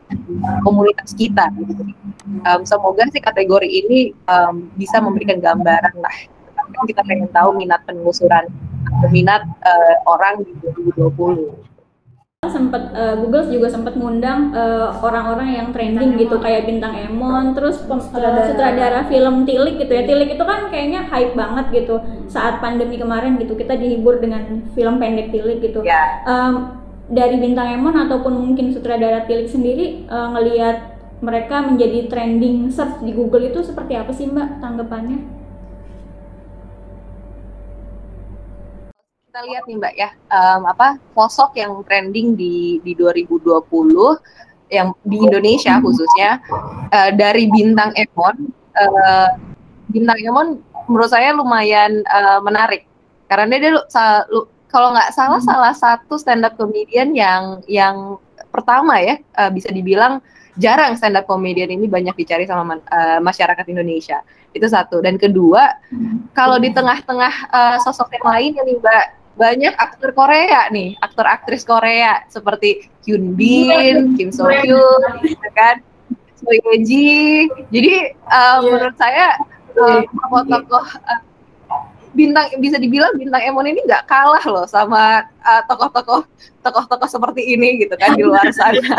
komunitas 0.63 1.11
kita. 1.13 1.51
Um, 2.47 2.63
semoga 2.63 3.05
sih 3.11 3.21
kategori 3.21 3.67
ini 3.67 4.15
um, 4.31 4.71
bisa 4.79 5.03
memberikan 5.03 5.43
gambaran 5.43 5.95
lah. 5.99 6.15
Kita 6.83 7.03
pengen 7.07 7.31
tahu 7.31 7.55
minat 7.55 7.83
penelusuran, 7.87 8.47
minat 9.11 9.43
uh, 9.63 9.95
orang 10.07 10.43
di 10.43 10.51
2020 10.95 11.76
sempat 12.45 12.93
uh, 12.93 13.17
Google 13.17 13.49
juga 13.49 13.65
sempat 13.73 13.97
ngundang 13.97 14.53
uh, 14.53 14.93
orang-orang 15.01 15.57
yang 15.57 15.67
trending 15.73 16.13
bintang 16.13 16.21
gitu 16.21 16.35
Emon. 16.37 16.45
kayak 16.45 16.63
bintang 16.69 16.93
Emon 16.93 17.45
terus 17.57 17.81
pem, 17.81 17.97
sutradara. 17.97 18.37
Uh, 18.37 18.45
sutradara 18.53 19.01
film 19.09 19.35
Tilik 19.49 19.75
gitu 19.81 19.89
ya 19.89 20.03
Tilik 20.05 20.29
itu 20.37 20.43
kan 20.45 20.69
kayaknya 20.69 21.01
hype 21.09 21.33
banget 21.33 21.65
gitu 21.73 21.97
saat 22.29 22.61
pandemi 22.61 23.01
kemarin 23.01 23.41
gitu 23.41 23.57
kita 23.57 23.73
dihibur 23.73 24.21
dengan 24.21 24.69
film 24.77 25.01
pendek 25.01 25.33
Tilik 25.33 25.65
gitu 25.65 25.81
yeah. 25.81 26.21
Ya. 26.21 26.29
um, 26.29 26.53
dari 27.09 27.41
bintang 27.41 27.73
Emon 27.73 27.97
ataupun 27.97 28.37
mungkin 28.37 28.69
sutradara 28.69 29.25
Tilik 29.25 29.49
sendiri 29.49 30.05
uh, 30.05 30.37
ngelihat 30.37 30.93
mereka 31.25 31.65
menjadi 31.65 32.05
trending 32.05 32.69
search 32.69 33.01
di 33.01 33.17
Google 33.17 33.49
itu 33.49 33.65
seperti 33.65 33.97
apa 33.97 34.13
sih 34.13 34.29
Mbak 34.29 34.61
tanggapannya? 34.61 35.36
Kita 39.37 39.53
lihat 39.53 39.69
nih 39.69 39.77
Mbak 39.77 39.93
ya, 40.01 40.09
um, 40.33 40.65
apa 40.65 40.97
sosok 41.13 41.61
yang 41.61 41.85
trending 41.85 42.33
di 42.33 42.81
di 42.81 42.97
2020 42.97 43.69
yang 44.73 44.97
di 45.05 45.17
Indonesia 45.21 45.77
khususnya 45.77 46.41
uh, 46.89 47.13
dari 47.13 47.45
bintang 47.45 47.93
Emon, 47.93 48.49
uh, 48.73 49.29
bintang 49.93 50.17
Emon 50.25 50.47
menurut 50.89 51.13
saya 51.13 51.37
lumayan 51.37 52.01
uh, 52.09 52.41
menarik. 52.41 52.89
Karena 53.29 53.61
dia, 53.61 53.77
kalau 54.73 54.97
nggak 54.97 55.13
salah 55.13 55.37
salah 55.37 55.73
satu 55.77 56.17
stand 56.17 56.41
up 56.41 56.57
comedian 56.57 57.13
yang 57.13 57.61
yang 57.69 58.17
pertama 58.49 58.97
ya 59.05 59.21
uh, 59.37 59.53
bisa 59.53 59.69
dibilang 59.69 60.17
jarang 60.57 60.97
stand 60.97 61.13
up 61.13 61.29
comedian 61.29 61.69
ini 61.69 61.85
banyak 61.85 62.17
dicari 62.17 62.49
sama 62.49 62.81
uh, 62.89 63.21
masyarakat 63.21 63.69
Indonesia. 63.69 64.25
Itu 64.49 64.65
satu. 64.65 64.97
Dan 64.97 65.21
kedua 65.21 65.77
kalau 66.33 66.57
di 66.57 66.73
tengah-tengah 66.73 67.33
uh, 67.53 67.77
sosok 67.85 68.17
yang 68.17 68.25
lain 68.25 68.51
ya 68.57 68.65
nih 68.65 68.81
mbak 68.81 69.16
banyak 69.37 69.73
aktor 69.77 70.11
Korea 70.17 70.65
nih, 70.73 70.97
aktor 70.97 71.29
aktris 71.29 71.61
Korea 71.61 72.25
seperti 72.27 72.89
Hyun 73.05 73.37
Bin, 73.37 74.17
Kim 74.17 74.33
So 74.33 74.49
Hyun, 74.49 75.01
gitu 75.21 75.49
kan, 75.53 75.79
So 76.41 76.49
Ye 76.49 76.73
Ji. 76.81 77.45
Jadi 77.69 78.17
uh, 78.25 78.33
yeah. 78.33 78.55
menurut 78.65 78.95
saya 78.97 79.37
uh, 79.77 80.01
tokoh-tokoh 80.01 80.85
uh, 81.05 81.21
bintang 82.17 82.49
bisa 82.57 82.81
dibilang 82.81 83.13
bintang 83.13 83.45
Emon 83.45 83.69
ini 83.69 83.85
nggak 83.85 84.09
kalah 84.09 84.41
loh 84.49 84.65
sama 84.65 85.21
uh, 85.45 85.61
tokoh-tokoh 85.69 86.25
tokoh-tokoh 86.65 87.05
seperti 87.05 87.53
ini 87.53 87.85
gitu 87.85 87.93
kan 87.93 88.17
di 88.17 88.25
luar 88.25 88.49
sana. 88.57 88.81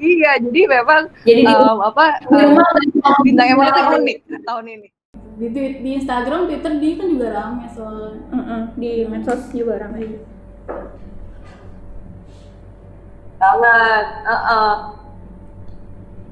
iya, 0.00 0.40
jadi 0.40 0.60
memang 0.72 1.12
jadi 1.28 1.44
um, 1.52 1.84
apa 1.84 2.16
uh, 2.32 3.20
bintang 3.20 3.52
Emon 3.52 3.68
itu 3.68 3.80
unik 4.00 4.18
tahun 4.48 4.66
ini 4.72 4.88
di, 5.34 5.46
di 5.82 5.90
Instagram, 5.98 6.46
Twitter 6.46 6.72
dia 6.78 6.92
kan 6.94 7.06
juga 7.10 7.26
rame 7.34 7.66
soal 7.74 8.22
mm 8.30 8.42
-mm, 8.42 8.60
di 8.78 8.90
medsos 9.10 9.50
juga 9.50 9.82
rame. 9.82 10.22
Banget 13.38 14.06
uh 14.24 14.32
-uh. 14.32 14.74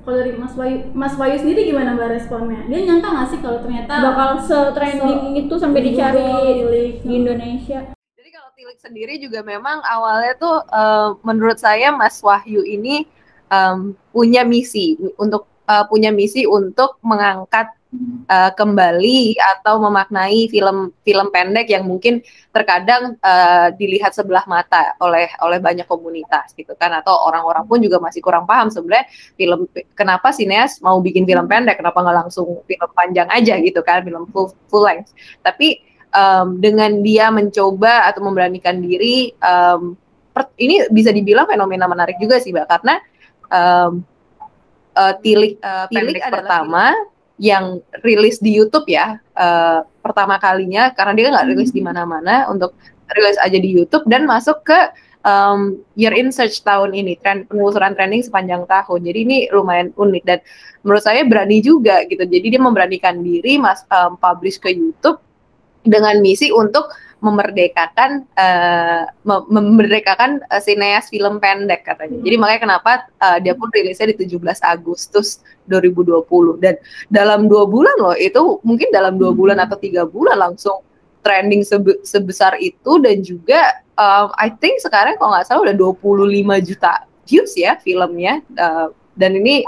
kalau 0.02 0.18
dari 0.18 0.34
Mas 0.34 0.54
Wayu 0.58 0.90
Mas 0.94 1.14
Wayu 1.14 1.36
sendiri 1.38 1.70
gimana 1.70 1.94
mbak 1.94 2.10
responnya? 2.18 2.66
Dia 2.66 2.78
nyangka 2.82 3.08
nggak 3.10 3.28
sih 3.30 3.38
kalau 3.38 3.58
ternyata 3.62 3.92
bakal 4.02 4.30
se-trending 4.42 5.20
so, 5.30 5.38
itu 5.38 5.54
sampai 5.58 5.80
dicari 5.86 6.26
tilik 6.58 6.94
di 7.06 7.12
Indonesia. 7.22 7.80
Jadi 8.18 8.28
kalau 8.34 8.50
tilik 8.58 8.78
sendiri 8.82 9.14
juga 9.22 9.46
memang 9.46 9.78
awalnya 9.86 10.34
tuh 10.38 10.58
uh, 10.74 11.14
menurut 11.22 11.58
saya 11.58 11.94
Mas 11.94 12.18
Wahyu 12.18 12.66
ini 12.66 13.06
um, 13.46 13.94
punya 14.10 14.42
misi 14.42 14.98
untuk 15.14 15.46
uh, 15.70 15.86
punya 15.86 16.10
misi 16.10 16.50
untuk 16.50 16.98
mengangkat 17.04 17.70
uh, 18.28 18.50
kembali 18.56 19.36
atau 19.36 19.80
memaknai 19.80 20.48
film-film 20.48 21.28
pendek 21.28 21.68
yang 21.68 21.84
mungkin 21.84 22.24
terkadang 22.52 23.16
uh, 23.20 23.68
dilihat 23.76 24.16
sebelah 24.16 24.44
mata 24.48 24.96
oleh 25.00 25.28
oleh 25.44 25.60
banyak 25.60 25.84
komunitas 25.84 26.56
gitu 26.56 26.72
kan. 26.76 26.92
Atau 26.96 27.12
orang-orang 27.12 27.64
pun 27.68 27.78
juga 27.80 28.00
masih 28.00 28.24
kurang 28.24 28.48
paham 28.48 28.72
sebenarnya 28.72 29.06
film 29.36 29.68
kenapa 29.92 30.32
sineas 30.32 30.80
mau 30.80 30.98
bikin 31.00 31.28
film 31.28 31.44
pendek? 31.48 31.80
Kenapa 31.80 32.00
nggak 32.00 32.16
langsung 32.26 32.64
film 32.64 32.90
panjang 32.96 33.28
aja 33.28 33.54
gitu 33.60 33.80
kan 33.84 34.04
film 34.04 34.24
full 34.32 34.52
full 34.72 34.84
length? 34.84 35.12
Tapi 35.44 35.80
um, 36.16 36.60
dengan 36.60 37.00
dia 37.04 37.28
mencoba 37.28 38.08
atau 38.08 38.24
memberanikan 38.24 38.80
diri 38.80 39.32
um, 39.40 39.96
per, 40.32 40.48
ini 40.56 40.88
bisa 40.88 41.12
dibilang 41.12 41.44
fenomena 41.44 41.84
menarik 41.84 42.16
juga 42.16 42.40
sih 42.40 42.52
mbak. 42.52 42.68
Karena 42.68 42.94
um, 43.52 44.00
uh, 44.96 45.14
tilik 45.20 45.60
uh, 45.60 45.88
tilik 45.92 46.20
pertama 46.24 47.11
yang 47.42 47.82
rilis 48.06 48.38
di 48.38 48.54
YouTube 48.54 48.86
ya 48.86 49.18
uh, 49.34 49.82
pertama 49.98 50.38
kalinya 50.38 50.94
karena 50.94 51.12
dia 51.18 51.26
nggak 51.34 51.48
rilis 51.50 51.74
di 51.74 51.82
hmm. 51.82 51.90
mana-mana 51.90 52.46
untuk 52.46 52.70
rilis 53.18 53.34
aja 53.42 53.58
di 53.58 53.66
YouTube 53.66 54.06
dan 54.06 54.30
masuk 54.30 54.62
ke 54.62 54.78
um, 55.26 55.82
Year 55.98 56.14
in 56.14 56.30
Search 56.30 56.62
tahun 56.62 56.94
ini 56.94 57.18
tren 57.18 57.42
penelusuran 57.50 57.98
trending 57.98 58.22
sepanjang 58.22 58.62
tahun 58.70 59.02
jadi 59.02 59.18
ini 59.26 59.36
lumayan 59.50 59.90
unik 59.98 60.22
dan 60.22 60.38
menurut 60.86 61.02
saya 61.02 61.26
berani 61.26 61.58
juga 61.58 62.06
gitu 62.06 62.22
jadi 62.22 62.46
dia 62.46 62.62
memberanikan 62.62 63.18
diri 63.26 63.58
mas 63.58 63.82
um, 63.90 64.14
publish 64.14 64.62
ke 64.62 64.70
YouTube 64.70 65.18
dengan 65.82 66.22
misi 66.22 66.54
untuk 66.54 66.94
memerdekakan 67.22 68.26
uh, 68.34 69.06
memerdekakan 69.46 70.42
uh, 70.50 70.58
sineas 70.58 71.06
film 71.06 71.38
pendek 71.38 71.86
katanya. 71.86 72.18
Jadi 72.18 72.36
makanya 72.36 72.60
kenapa 72.66 72.92
uh, 73.22 73.38
dia 73.38 73.54
pun 73.54 73.70
rilisnya 73.70 74.10
di 74.10 74.26
17 74.26 74.42
Agustus 74.66 75.38
2020 75.70 76.58
dan 76.58 76.74
dalam 77.06 77.46
dua 77.46 77.64
bulan 77.70 77.94
loh 78.02 78.18
itu 78.18 78.58
mungkin 78.66 78.90
dalam 78.90 79.14
dua 79.16 79.30
bulan 79.30 79.62
atau 79.62 79.78
tiga 79.78 80.02
bulan 80.02 80.34
langsung 80.34 80.82
trending 81.22 81.62
sebe 81.62 82.02
sebesar 82.02 82.58
itu 82.58 82.98
dan 82.98 83.22
juga 83.22 83.80
um, 83.94 84.34
I 84.34 84.50
think 84.58 84.82
sekarang 84.82 85.14
kalau 85.22 85.38
nggak 85.38 85.46
salah 85.46 85.70
udah 85.70 85.76
25 85.78 86.66
juta 86.66 87.06
views 87.22 87.54
ya 87.54 87.78
filmnya 87.78 88.42
uh, 88.58 88.90
dan 89.14 89.38
ini 89.38 89.62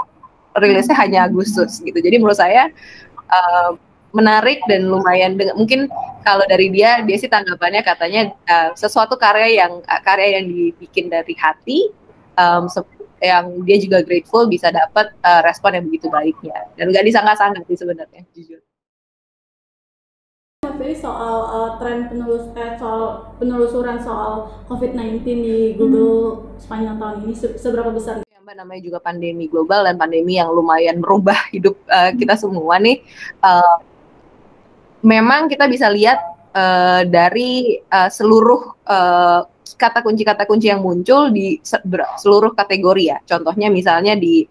rilisnya 0.59 0.95
hanya 0.99 1.27
Agustus 1.27 1.79
gitu. 1.79 1.95
Jadi 1.95 2.19
menurut 2.19 2.35
saya 2.35 2.67
uh, 3.31 3.79
menarik 4.15 4.63
dan 4.71 4.87
lumayan 4.87 5.35
dengan 5.35 5.59
mungkin 5.59 5.91
kalau 6.23 6.47
dari 6.47 6.71
dia 6.71 7.03
dia 7.03 7.17
sih 7.19 7.27
tanggapannya 7.27 7.83
katanya 7.83 8.31
uh, 8.47 8.71
sesuatu 8.71 9.19
karya 9.19 9.67
yang 9.67 9.83
uh, 9.83 10.01
karya 10.01 10.39
yang 10.39 10.47
dibikin 10.47 11.11
dari 11.11 11.35
hati 11.35 11.91
um, 12.39 12.71
yang 13.19 13.45
dia 13.67 13.77
juga 13.79 13.99
grateful 14.03 14.47
bisa 14.47 14.71
dapat 14.71 15.11
uh, 15.23 15.43
respon 15.43 15.75
yang 15.75 15.85
begitu 15.87 16.07
baiknya 16.07 16.67
dan 16.79 16.95
gak 16.95 17.03
disangka-sangka 17.03 17.61
sih 17.67 17.75
sebenarnya 17.75 18.23
jujur. 18.31 18.63
Jadi 20.65 20.95
soal 20.97 21.35
uh, 21.45 21.69
tren 21.77 22.09
penelus 22.09 22.49
eh, 22.57 22.73
soal 22.75 23.31
penelusuran 23.37 24.01
soal 24.01 24.49
COVID-19 24.65 25.21
di 25.23 25.57
Google 25.77 26.41
hmm. 26.41 26.59
sepanjang 26.59 26.97
tahun 26.97 27.15
ini 27.25 27.33
se 27.37 27.47
seberapa 27.55 27.93
besar? 27.93 28.25
Ya, 28.25 28.41
Mbak 28.41 28.55
namanya 28.59 28.81
juga 28.81 28.99
pandemi 28.99 29.45
global 29.45 29.85
dan 29.85 29.95
pandemi 29.95 30.41
yang 30.41 30.49
lumayan 30.51 30.99
merubah 30.99 31.37
hidup 31.53 31.77
uh, 31.87 32.11
kita 32.17 32.33
semua 32.35 32.81
nih. 32.81 33.01
Uh, 33.39 33.77
memang 35.05 35.45
kita 35.45 35.69
bisa 35.69 35.87
lihat 35.93 36.17
uh, 36.57 37.05
dari 37.05 37.77
uh, 37.77 38.09
seluruh 38.09 38.73
uh, 38.89 39.45
kata 39.77 40.01
kunci 40.01 40.25
kata 40.25 40.49
kunci 40.49 40.73
yang 40.73 40.81
muncul 40.81 41.29
di 41.29 41.61
seluruh 42.17 42.57
kategori 42.57 43.03
ya. 43.05 43.17
Contohnya 43.21 43.69
misalnya 43.69 44.17
di 44.17 44.41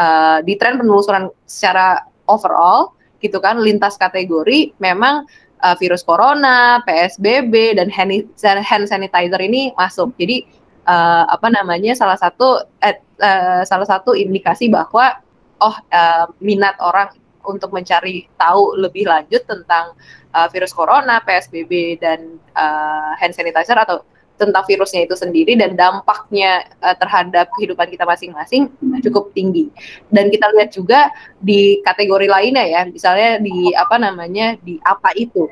uh, 0.00 0.40
di 0.40 0.56
tren 0.56 0.80
penelusuran 0.80 1.28
secara 1.44 2.00
overall 2.24 2.96
gitu 3.20 3.42
kan 3.42 3.58
lintas 3.60 3.98
kategori 4.00 4.72
memang 4.80 5.28
uh, 5.60 5.74
virus 5.76 6.06
corona, 6.06 6.80
PSBB 6.86 7.76
dan 7.76 7.92
hand, 7.92 8.32
sanitizer 8.64 9.40
ini 9.42 9.74
masuk. 9.74 10.14
Jadi 10.16 10.46
uh, 10.86 11.28
apa 11.28 11.52
namanya 11.52 11.92
salah 11.98 12.16
satu 12.16 12.64
uh, 12.64 13.62
salah 13.66 13.86
satu 13.88 14.14
indikasi 14.14 14.70
bahwa 14.70 15.18
oh 15.58 15.76
uh, 15.90 16.30
minat 16.38 16.78
orang 16.78 17.10
untuk 17.48 17.72
mencari 17.72 18.28
tahu 18.36 18.76
lebih 18.76 19.08
lanjut 19.08 19.42
tentang 19.48 19.96
uh, 20.36 20.48
virus 20.52 20.76
corona, 20.76 21.24
PSBB 21.24 21.96
dan 21.98 22.36
uh, 22.52 23.16
hand 23.16 23.32
sanitizer 23.32 23.74
atau 23.74 24.04
tentang 24.38 24.62
virusnya 24.64 25.02
itu 25.02 25.18
sendiri 25.18 25.58
dan 25.58 25.74
dampaknya 25.74 26.62
uh, 26.78 26.94
terhadap 26.94 27.50
kehidupan 27.58 27.90
kita 27.90 28.06
masing-masing 28.06 28.70
cukup 29.02 29.34
tinggi. 29.34 29.66
Dan 30.08 30.30
kita 30.30 30.46
lihat 30.54 30.70
juga 30.70 31.10
di 31.42 31.82
kategori 31.82 32.30
lainnya 32.30 32.64
ya, 32.64 32.80
misalnya 32.86 33.42
di 33.42 33.74
apa 33.74 33.98
namanya 33.98 34.54
di 34.62 34.78
apa 34.86 35.10
itu, 35.18 35.50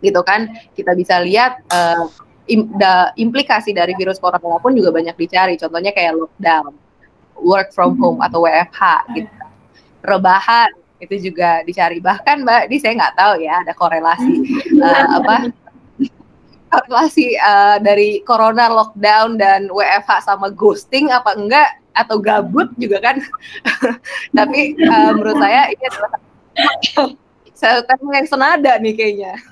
gitu 0.00 0.20
kan? 0.24 0.48
Kita 0.72 0.96
bisa 0.96 1.20
lihat 1.20 1.60
uh, 1.68 2.08
im, 2.48 2.72
da, 2.80 3.12
implikasi 3.20 3.76
dari 3.76 3.92
virus 3.94 4.16
corona 4.16 4.56
pun 4.58 4.72
juga 4.72 4.90
banyak 4.90 5.14
dicari. 5.20 5.54
Contohnya 5.60 5.92
kayak 5.92 6.16
lockdown, 6.16 6.72
work 7.44 7.76
from 7.76 8.00
home 8.00 8.24
atau 8.24 8.48
WFH, 8.48 8.82
gitu. 9.20 9.30
rebahan, 10.04 10.72
itu 11.04 11.30
juga 11.30 11.60
dicari. 11.62 12.00
Bahkan 12.00 12.42
mbak 12.42 12.72
ini 12.72 12.76
saya 12.80 12.92
nggak 12.96 13.16
tahu 13.16 13.34
ya 13.44 13.54
ada 13.60 13.72
korelasi 13.76 14.34
uh, 14.80 15.06
apa 15.20 15.36
korelasi 16.74 17.38
uh, 17.38 17.78
dari 17.78 18.24
corona 18.26 18.66
lockdown 18.72 19.38
dan 19.38 19.70
WFH 19.70 20.26
sama 20.26 20.50
ghosting 20.50 21.12
apa 21.14 21.38
enggak 21.38 21.70
atau 21.94 22.18
gabut 22.18 22.68
juga 22.74 22.98
kan. 22.98 23.16
Tapi 24.36 24.74
uh, 24.82 25.10
menurut 25.14 25.38
saya 25.38 25.70
ini 25.70 25.84
adalah 25.86 26.12
saya 27.54 27.86
yang 27.86 28.28
senada 28.28 28.72
nih 28.82 28.94
kayaknya. 28.98 29.32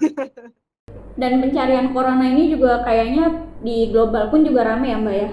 Dan 1.13 1.45
pencarian 1.45 1.93
corona 1.93 2.25
ini 2.25 2.49
juga 2.49 2.81
kayaknya 2.89 3.53
di 3.61 3.93
global 3.93 4.33
pun 4.33 4.49
juga 4.49 4.65
rame 4.65 4.91
ya 4.91 4.99
mbak 4.99 5.17
ya 5.17 5.29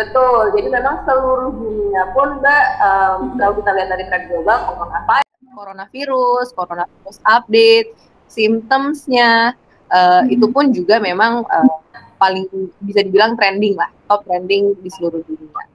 Betul, 0.00 0.56
jadi 0.56 0.68
memang 0.80 1.04
seluruh 1.04 1.52
dunia 1.52 2.08
pun 2.16 2.40
Mbak, 2.40 2.64
um, 2.80 3.18
kalau 3.36 3.52
kita 3.60 3.70
lihat 3.76 3.88
dari 3.92 4.04
tren 4.08 4.32
global, 4.32 4.58
coronavirus, 4.72 5.28
coronavirus, 5.52 6.46
coronavirus 6.56 7.18
update, 7.28 7.88
symptomsnya, 8.24 9.52
uh, 9.92 10.24
hmm. 10.24 10.32
itu 10.32 10.46
pun 10.48 10.72
juga 10.72 10.96
memang 11.04 11.44
uh, 11.44 11.76
paling 12.16 12.48
bisa 12.80 13.04
dibilang 13.04 13.36
trending 13.36 13.76
lah, 13.76 13.92
top 14.08 14.24
trending 14.24 14.72
di 14.80 14.88
seluruh 14.88 15.20
dunia. 15.20 15.68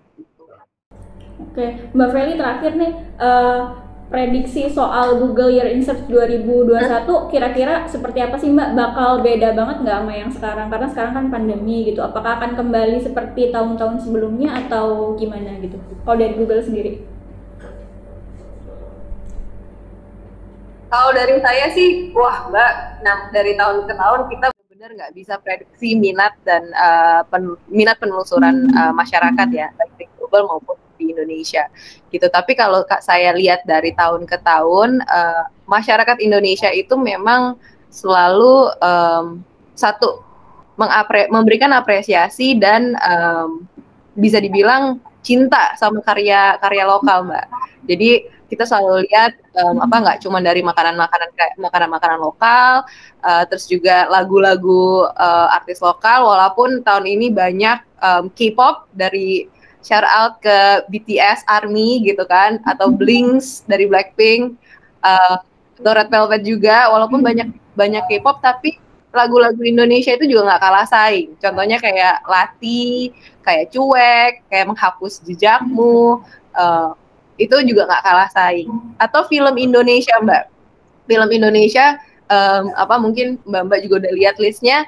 Oke, 1.46 1.86
Mbak 1.94 2.10
Feli 2.10 2.34
terakhir 2.34 2.72
nih, 2.82 2.94
uh, 3.22 3.78
prediksi 4.06 4.70
soal 4.70 5.18
Google 5.18 5.50
Year 5.50 5.66
in 5.74 5.82
Search 5.82 6.06
2021 6.06 7.32
kira-kira 7.34 7.90
seperti 7.90 8.22
apa 8.22 8.38
sih 8.38 8.54
Mbak? 8.54 8.78
Bakal 8.78 9.26
beda 9.26 9.50
banget 9.58 9.78
nggak 9.82 9.98
sama 9.98 10.14
yang 10.14 10.32
sekarang? 10.32 10.68
Karena 10.70 10.88
sekarang 10.94 11.14
kan 11.14 11.26
pandemi 11.34 11.90
gitu. 11.90 12.06
Apakah 12.06 12.38
akan 12.38 12.54
kembali 12.54 13.02
seperti 13.02 13.50
tahun-tahun 13.50 14.06
sebelumnya 14.06 14.66
atau 14.66 15.18
gimana 15.18 15.58
gitu? 15.58 15.82
Kalau 16.06 16.18
dari 16.18 16.34
Google 16.38 16.62
sendiri? 16.62 17.02
Kalau 20.86 21.12
dari 21.12 21.36
saya 21.44 21.66
sih, 21.76 22.14
wah 22.16 22.48
Mbak, 22.48 22.74
nah 23.04 23.18
dari 23.34 23.58
tahun 23.58 23.84
ke 23.90 23.94
tahun 24.00 24.22
kita 24.32 24.48
benar 24.72 24.90
nggak 24.96 25.14
bisa 25.18 25.34
prediksi 25.42 25.98
minat 25.98 26.40
dan 26.48 26.72
uh, 26.72 27.26
pen, 27.28 27.58
minat 27.68 28.00
penelusuran 28.00 28.70
uh, 28.72 28.94
masyarakat 28.96 29.50
ya, 29.52 29.74
baik 29.76 30.15
global 30.36 30.60
maupun 30.60 30.76
di 31.00 31.12
Indonesia 31.12 31.68
gitu. 32.12 32.28
Tapi 32.28 32.56
kalau 32.56 32.84
saya 33.00 33.32
lihat 33.36 33.64
dari 33.64 33.96
tahun 33.96 34.28
ke 34.28 34.44
tahun, 34.44 35.04
uh, 35.08 35.44
masyarakat 35.68 36.20
Indonesia 36.20 36.72
itu 36.72 36.96
memang 37.00 37.56
selalu 37.92 38.76
um, 38.84 39.26
satu 39.76 40.24
mengapre 40.76 41.32
memberikan 41.32 41.72
apresiasi 41.72 42.60
dan 42.60 43.00
um, 43.00 43.64
bisa 44.16 44.44
dibilang 44.44 45.00
cinta 45.24 45.76
sama 45.80 46.04
karya 46.04 46.60
karya 46.60 46.84
lokal 46.84 47.24
mbak. 47.24 47.48
Jadi 47.88 48.28
kita 48.46 48.68
selalu 48.68 49.10
lihat 49.10 49.36
um, 49.58 49.82
apa 49.82 49.96
nggak 50.04 50.20
cuma 50.22 50.38
dari 50.44 50.62
makanan-makanan 50.62 51.32
makanan-makanan 51.60 52.20
lokal, 52.22 52.86
uh, 53.24 53.44
terus 53.48 53.66
juga 53.66 54.06
lagu-lagu 54.12 55.08
uh, 55.12 55.48
artis 55.56 55.80
lokal. 55.82 56.28
Walaupun 56.28 56.84
tahun 56.86 57.08
ini 57.08 57.32
banyak 57.34 57.80
um, 58.04 58.30
K-pop 58.32 58.92
dari 58.94 59.50
shout 59.86 60.02
out 60.02 60.42
ke 60.42 60.58
BTS 60.90 61.46
Army 61.46 62.02
gitu 62.02 62.26
kan 62.26 62.58
atau 62.66 62.90
hmm. 62.90 62.98
Blinks 62.98 63.62
dari 63.70 63.86
Blackpink 63.86 64.58
uh, 65.06 65.38
atau 65.78 65.92
Red 65.94 66.10
Velvet 66.10 66.42
juga 66.42 66.90
walaupun 66.90 67.22
hmm. 67.22 67.28
banyak 67.30 67.50
banyak 67.78 68.04
K-pop 68.10 68.42
tapi 68.42 68.82
lagu-lagu 69.14 69.62
Indonesia 69.64 70.12
itu 70.12 70.28
juga 70.28 70.52
nggak 70.52 70.62
kalah 70.66 70.88
saing 70.90 71.38
contohnya 71.40 71.78
kayak 71.80 72.26
Lati 72.26 73.14
kayak 73.46 73.72
cuek 73.72 74.34
kayak 74.52 74.66
menghapus 74.68 75.24
jejakmu 75.24 76.20
uh, 76.58 76.92
itu 77.38 77.56
juga 77.64 77.88
nggak 77.88 78.04
kalah 78.04 78.30
saing 78.34 78.68
atau 79.00 79.24
film 79.30 79.56
Indonesia 79.56 80.18
mbak 80.20 80.52
film 81.08 81.30
Indonesia 81.32 81.96
um, 82.28 82.76
apa 82.76 82.96
mungkin 83.00 83.40
mbak 83.48 83.72
mbak 83.72 83.80
juga 83.88 83.96
udah 84.04 84.14
lihat 84.18 84.36
listnya 84.42 84.84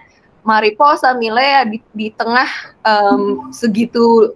Mariposa 0.48 1.12
Milea 1.16 1.68
di, 1.68 1.84
di 1.92 2.08
tengah 2.16 2.48
um, 2.84 3.52
segitu 3.52 4.36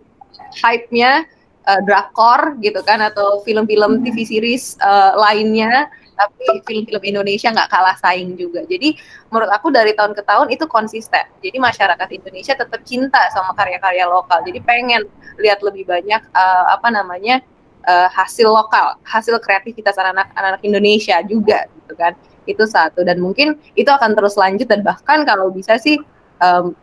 hype-nya 0.59 1.25
uh, 1.67 1.81
drakor 1.85 2.57
gitu 2.59 2.81
kan 2.83 2.99
atau 3.01 3.41
film-film 3.45 4.01
TV 4.01 4.25
series 4.25 4.77
uh, 4.81 5.15
lainnya 5.17 5.89
tapi 6.21 6.61
film-film 6.69 7.01
Indonesia 7.01 7.49
nggak 7.49 7.69
kalah 7.71 7.97
saing 7.97 8.37
juga. 8.37 8.61
Jadi 8.69 8.93
menurut 9.33 9.49
aku 9.49 9.73
dari 9.73 9.97
tahun 9.97 10.13
ke 10.13 10.21
tahun 10.21 10.53
itu 10.53 10.69
konsisten. 10.69 11.25
Jadi 11.41 11.57
masyarakat 11.57 12.07
Indonesia 12.13 12.53
tetap 12.53 12.81
cinta 12.85 13.25
sama 13.33 13.57
karya-karya 13.57 14.05
lokal. 14.05 14.45
Jadi 14.45 14.61
pengen 14.61 15.09
lihat 15.41 15.65
lebih 15.65 15.89
banyak 15.89 16.21
uh, 16.35 16.65
apa 16.77 16.93
namanya 16.93 17.41
uh, 17.89 18.09
hasil 18.13 18.45
lokal, 18.45 19.01
hasil 19.01 19.41
kreativitas 19.41 19.97
anak-anak 19.97 20.61
Indonesia 20.61 21.17
juga 21.25 21.65
gitu 21.65 21.93
kan. 21.97 22.13
Itu 22.45 22.69
satu 22.69 23.01
dan 23.01 23.17
mungkin 23.21 23.57
itu 23.73 23.89
akan 23.89 24.13
terus 24.13 24.37
lanjut 24.37 24.69
dan 24.69 24.85
bahkan 24.85 25.25
kalau 25.25 25.49
bisa 25.49 25.81
sih 25.81 25.97
um, 26.41 26.77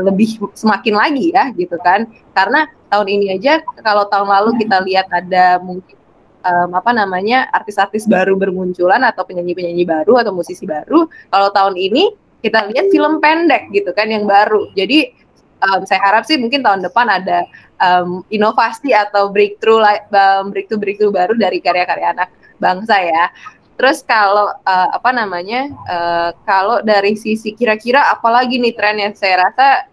lebih 0.00 0.40
semakin 0.54 0.94
lagi 0.96 1.30
ya 1.30 1.50
gitu 1.54 1.76
kan. 1.82 2.06
Karena 2.34 2.66
tahun 2.90 3.06
ini 3.10 3.26
aja 3.38 3.62
kalau 3.82 4.06
tahun 4.10 4.28
lalu 4.30 4.50
kita 4.64 4.82
lihat 4.82 5.06
ada 5.10 5.58
mungkin 5.62 5.96
um, 6.44 6.70
apa 6.76 6.90
namanya 6.92 7.48
artis-artis 7.50 8.04
baru 8.04 8.36
bermunculan 8.36 9.02
atau 9.02 9.24
penyanyi-penyanyi 9.24 9.84
baru 9.88 10.20
atau 10.20 10.32
musisi 10.36 10.68
baru 10.68 11.08
kalau 11.32 11.48
tahun 11.50 11.74
ini 11.74 12.12
kita 12.44 12.68
lihat 12.68 12.92
film 12.92 13.24
pendek 13.24 13.72
gitu 13.72 13.90
kan 13.96 14.12
yang 14.12 14.28
baru. 14.28 14.68
Jadi 14.76 15.16
um, 15.64 15.82
saya 15.88 16.00
harap 16.04 16.28
sih 16.28 16.36
mungkin 16.36 16.60
tahun 16.60 16.84
depan 16.84 17.08
ada 17.08 17.48
um, 17.80 18.20
inovasi 18.28 18.92
atau 18.92 19.32
breakthrough 19.32 19.80
breakthrough 20.52 20.80
breakthrough 20.80 21.14
baru 21.14 21.32
dari 21.40 21.58
karya-karya 21.64 22.12
anak 22.12 22.28
bangsa 22.60 22.96
ya 23.02 23.24
Terus 23.74 24.06
kalau 24.06 24.54
uh, 24.54 24.88
apa 24.94 25.10
namanya, 25.10 25.66
uh, 25.90 26.30
kalau 26.46 26.78
dari 26.86 27.18
sisi 27.18 27.58
kira-kira 27.58 28.14
apalagi 28.14 28.62
nih 28.62 28.74
tren 28.74 29.02
yang 29.02 29.14
saya 29.18 29.50
rasa 29.50 29.90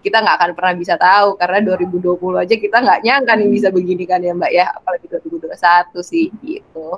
kita 0.00 0.24
nggak 0.24 0.36
akan 0.40 0.50
pernah 0.56 0.74
bisa 0.80 0.96
tahu 0.96 1.36
karena 1.36 1.60
2020 1.76 2.16
aja 2.40 2.54
kita 2.56 2.76
nggak 2.80 3.00
nyangka 3.04 3.32
nih 3.36 3.48
bisa 3.52 3.68
begini 3.68 4.08
kan 4.08 4.24
ya 4.24 4.32
Mbak 4.32 4.52
ya, 4.56 4.66
apalagi 4.72 5.06
2021 5.12 6.00
sih 6.00 6.32
gitu. 6.40 6.96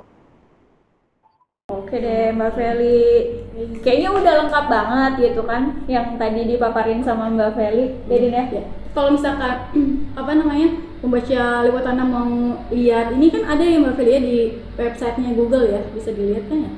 Oke 1.71 1.95
deh 1.99 2.31
Mbak 2.31 2.51
Feli, 2.55 3.03
kayaknya 3.83 4.09
udah 4.15 4.33
lengkap 4.43 4.65
banget 4.67 5.11
gitu 5.19 5.41
kan 5.43 5.83
yang 5.91 6.15
tadi 6.15 6.55
dipaparin 6.55 7.03
sama 7.03 7.27
Mbak 7.31 7.51
Feli, 7.55 7.85
jadi 8.07 8.27
ya. 8.31 8.43
ya. 8.47 8.63
Kalau 8.95 9.11
misalkan 9.11 9.67
apa 10.19 10.31
namanya 10.39 10.92
pembaca 11.03 11.67
lewat 11.67 11.83
tanah 11.83 12.05
mau 12.07 12.55
lihat. 12.71 13.11
Ini 13.19 13.27
kan 13.27 13.43
ada 13.43 13.63
yang 13.67 13.83
Mbak 13.83 13.99
di 13.99 14.63
websitenya 14.79 15.35
Google 15.35 15.67
ya? 15.67 15.81
Bisa 15.91 16.15
dilihat 16.15 16.47
kan 16.47 16.63
ya? 16.63 16.71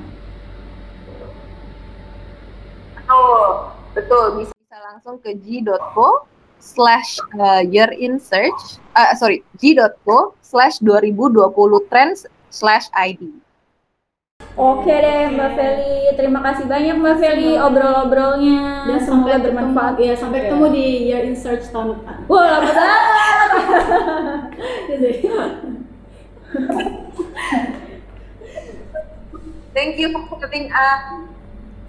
Oh 3.06 3.70
betul. 3.94 4.42
Bisa 4.42 4.56
bisa 4.76 4.82
langsung 4.92 5.16
ke 5.22 5.30
g.co 5.40 6.26
slash 6.58 7.22
uh, 7.38 7.62
year 7.64 7.88
in 7.96 8.20
search 8.20 8.82
uh, 8.92 9.14
sorry 9.16 9.40
g.co 9.56 10.36
slash 10.44 10.82
2020 10.84 11.48
trends 11.88 12.28
slash 12.52 12.90
id 12.92 13.24
Oke 14.56 14.88
deh 14.88 15.36
Mbak 15.36 15.52
Feli, 15.52 16.16
terima 16.16 16.40
kasih 16.40 16.64
banyak 16.64 16.96
Mbak 16.96 17.16
Feli 17.20 17.60
obrol-obrolnya. 17.60 18.88
Dan 18.88 19.04
semoga 19.04 19.36
bermanfaat 19.36 20.00
ya. 20.00 20.16
Sampai 20.16 20.48
ketemu 20.48 20.72
di 20.72 21.12
Year 21.12 21.28
in 21.28 21.36
Search 21.36 21.68
tahun 21.68 22.00
depan. 22.00 22.24
Wah, 22.24 22.56
lama 22.56 22.72
banget. 22.72 23.52
Thank 29.76 30.00
you 30.00 30.08
for 30.08 30.24
putting 30.32 30.72
up 30.72 31.36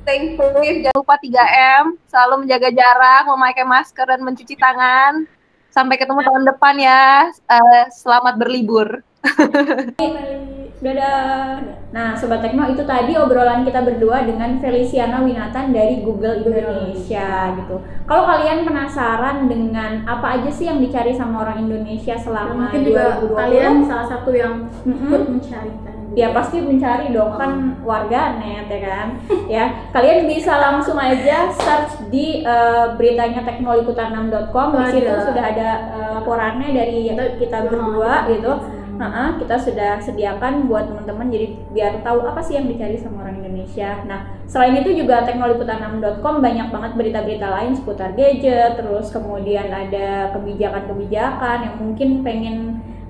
stay 0.07 0.39
safe, 0.39 0.87
jangan 0.87 1.03
lupa 1.03 1.19
3M, 1.19 1.99
selalu 2.07 2.47
menjaga 2.47 2.71
jarak, 2.71 3.27
memakai 3.27 3.67
masker 3.67 4.07
dan 4.07 4.23
mencuci 4.23 4.55
tangan. 4.55 5.27
Sampai 5.67 5.99
ketemu 5.99 6.23
tahun 6.23 6.47
depan 6.47 6.79
ya. 6.79 7.27
Uh, 7.43 7.83
selamat 7.91 8.39
berlibur. 8.39 9.03
Dadah. 10.77 11.57
Nah, 11.89 12.13
Sobat 12.13 12.45
Tekno 12.45 12.69
itu 12.69 12.85
tadi 12.85 13.17
obrolan 13.17 13.65
kita 13.65 13.81
berdua 13.81 14.21
dengan 14.29 14.61
Feliciana 14.61 15.25
Winatan 15.25 15.73
dari 15.73 16.05
Google 16.05 16.45
Indonesia 16.45 17.57
gitu. 17.57 17.81
Kalau 18.05 18.23
kalian 18.29 18.61
penasaran 18.61 19.49
dengan 19.49 20.05
apa 20.05 20.37
aja 20.37 20.53
sih 20.53 20.69
yang 20.69 20.77
dicari 20.77 21.17
sama 21.17 21.41
orang 21.49 21.65
Indonesia 21.65 22.13
selama 22.13 22.69
Mungkin 22.69 22.93
2020? 22.93 23.33
kalian 23.33 23.73
salah 23.89 24.05
satu 24.05 24.29
yang 24.37 24.69
-hmm. 24.85 25.41
mencari 25.41 25.71
ya 26.17 26.33
pasti 26.33 26.57
mencari 26.61 27.09
dong. 27.09 27.37
Kan 27.37 27.81
warga 27.81 28.37
net 28.37 28.69
ya 28.69 28.79
kan? 28.85 29.07
Ya 29.57 29.89
kalian 29.93 30.29
bisa 30.29 30.61
langsung 30.61 31.01
aja 31.01 31.49
search 31.57 32.05
di 32.13 32.45
uh, 32.45 32.93
beritanya 32.93 33.41
teknoliputan6.com 33.45 34.67
di 34.77 34.85
situ 34.93 35.13
sudah 35.25 35.43
ada 35.55 35.69
uh, 35.89 36.09
laporannya 36.21 36.69
dari 36.69 37.09
kita 37.41 37.65
berdua 37.65 38.29
gitu 38.29 38.76
Nah, 38.97 39.37
kita 39.37 39.55
sudah 39.61 40.01
sediakan 40.01 40.65
buat 40.65 40.89
teman-teman 40.89 41.29
jadi 41.29 41.47
biar 41.69 41.93
tahu 42.01 42.25
apa 42.25 42.41
sih 42.41 42.57
yang 42.57 42.65
dicari 42.65 42.97
sama 42.97 43.23
orang 43.23 43.45
Indonesia. 43.45 44.01
Nah, 44.09 44.41
selain 44.49 44.81
itu 44.81 44.97
juga 44.97 45.21
teknoliputan6.com 45.23 46.41
banyak 46.41 46.67
banget 46.73 46.91
berita-berita 46.97 47.47
lain 47.47 47.77
seputar 47.77 48.17
gadget, 48.17 48.75
terus 48.81 49.13
kemudian 49.13 49.69
ada 49.69 50.33
kebijakan-kebijakan 50.33 51.57
yang 51.61 51.75
mungkin 51.77 52.09
pengen 52.25 52.57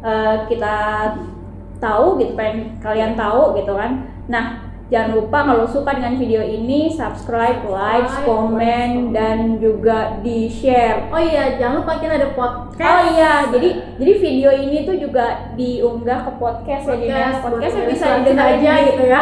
uh, 0.03 0.45
kita 0.51 0.75
tahu 1.77 2.17
gitu 2.21 2.33
pengen 2.33 2.77
kalian 2.81 3.13
tahu 3.13 3.53
gitu 3.57 3.73
kan 3.77 4.09
nah 4.27 4.66
Jangan 4.87 5.19
lupa 5.19 5.43
kalau 5.43 5.67
suka 5.67 5.99
dengan 5.99 6.15
video 6.15 6.39
ini 6.39 6.87
subscribe, 6.87 7.59
like, 7.67 8.07
komen 8.23 9.11
dan 9.11 9.59
juga 9.59 10.15
di 10.23 10.47
share. 10.47 11.11
Oh 11.11 11.19
iya, 11.19 11.59
jangan 11.59 11.83
lupa 11.83 11.99
kita 11.99 12.15
ada 12.15 12.31
podcast. 12.31 12.79
Oh 12.87 13.03
iya, 13.11 13.51
jadi 13.51 13.69
jadi 13.99 14.13
video 14.15 14.49
ini 14.49 14.87
tuh 14.87 14.95
juga 14.95 15.51
diunggah 15.59 16.23
ke 16.23 16.31
podcast, 16.39 16.87
ya 16.87 16.95
Dina. 16.95 17.11
podcast, 17.11 17.37
Podcast 17.43 17.75
buat 17.75 17.87
bisa 17.91 18.05
dengerin 18.23 18.39
aja 18.39 18.71
di- 18.71 18.85
gitu 18.87 19.03
ya. 19.05 19.21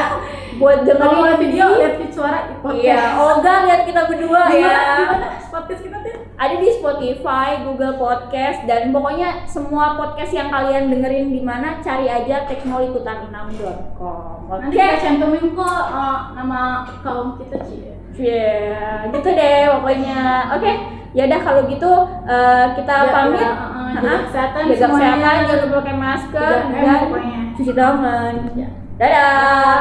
buat 0.56 0.78
dengerin 0.86 1.34
video, 1.41 1.65
di- 1.65 1.78
lihat 1.82 1.93
suara 2.13 2.39
di 2.45 2.56
podcast. 2.62 2.86
Iya, 2.86 3.01
Olga 3.17 3.54
lihat 3.65 3.82
kita 3.84 4.01
berdua 4.06 4.41
Di 4.45 4.56
ya. 4.56 4.69
mana? 4.69 4.93
Di 4.93 5.04
mana 5.10 5.28
podcast 5.49 5.82
kita 5.82 5.97
tuh? 5.97 6.14
Ada 6.36 6.60
di 6.60 6.67
Spotify, 6.67 7.63
Google 7.63 7.95
Podcast 7.95 8.67
dan 8.67 8.91
pokoknya 8.91 9.48
semua 9.48 9.95
podcast 9.95 10.36
yang 10.36 10.52
kalian 10.52 10.91
dengerin 10.91 11.32
di 11.32 11.39
mana 11.39 11.80
cari 11.80 12.12
aja 12.12 12.43
teknolikutan6.com. 12.43 14.52
Oke. 14.52 14.60
Nanti 14.60 14.76
kita 14.76 15.00
cantumin 15.00 15.56
kok 15.56 15.84
eh, 15.95 16.19
nama 16.36 16.84
kaum 17.00 17.39
kita 17.39 17.56
sih. 17.63 17.88
Iya, 18.15 19.12
gitu 19.12 19.28
deh 19.32 19.60
pokoknya. 19.80 20.19
Oke, 20.60 20.71
ya 21.15 21.24
udah 21.24 21.39
kalau 21.39 21.62
gitu 21.71 21.91
eh, 22.28 22.65
kita 22.76 22.95
pamit. 23.15 23.39
Ya, 23.39 23.52
eh, 23.56 23.88
jaga 23.95 24.12
kesehatan 24.28 24.63
Jaga 24.67 24.76
semuanya. 24.76 25.08
kesehatan, 25.15 25.39
jangan 25.39 25.60
lupa 25.63 25.76
pakai 25.80 25.95
masker 25.95 26.56
3M 26.67 27.15
dan 27.15 27.56
cuci 27.56 27.71
tangan. 27.71 28.34
Ya. 28.60 28.67
Dadah. 29.00 29.80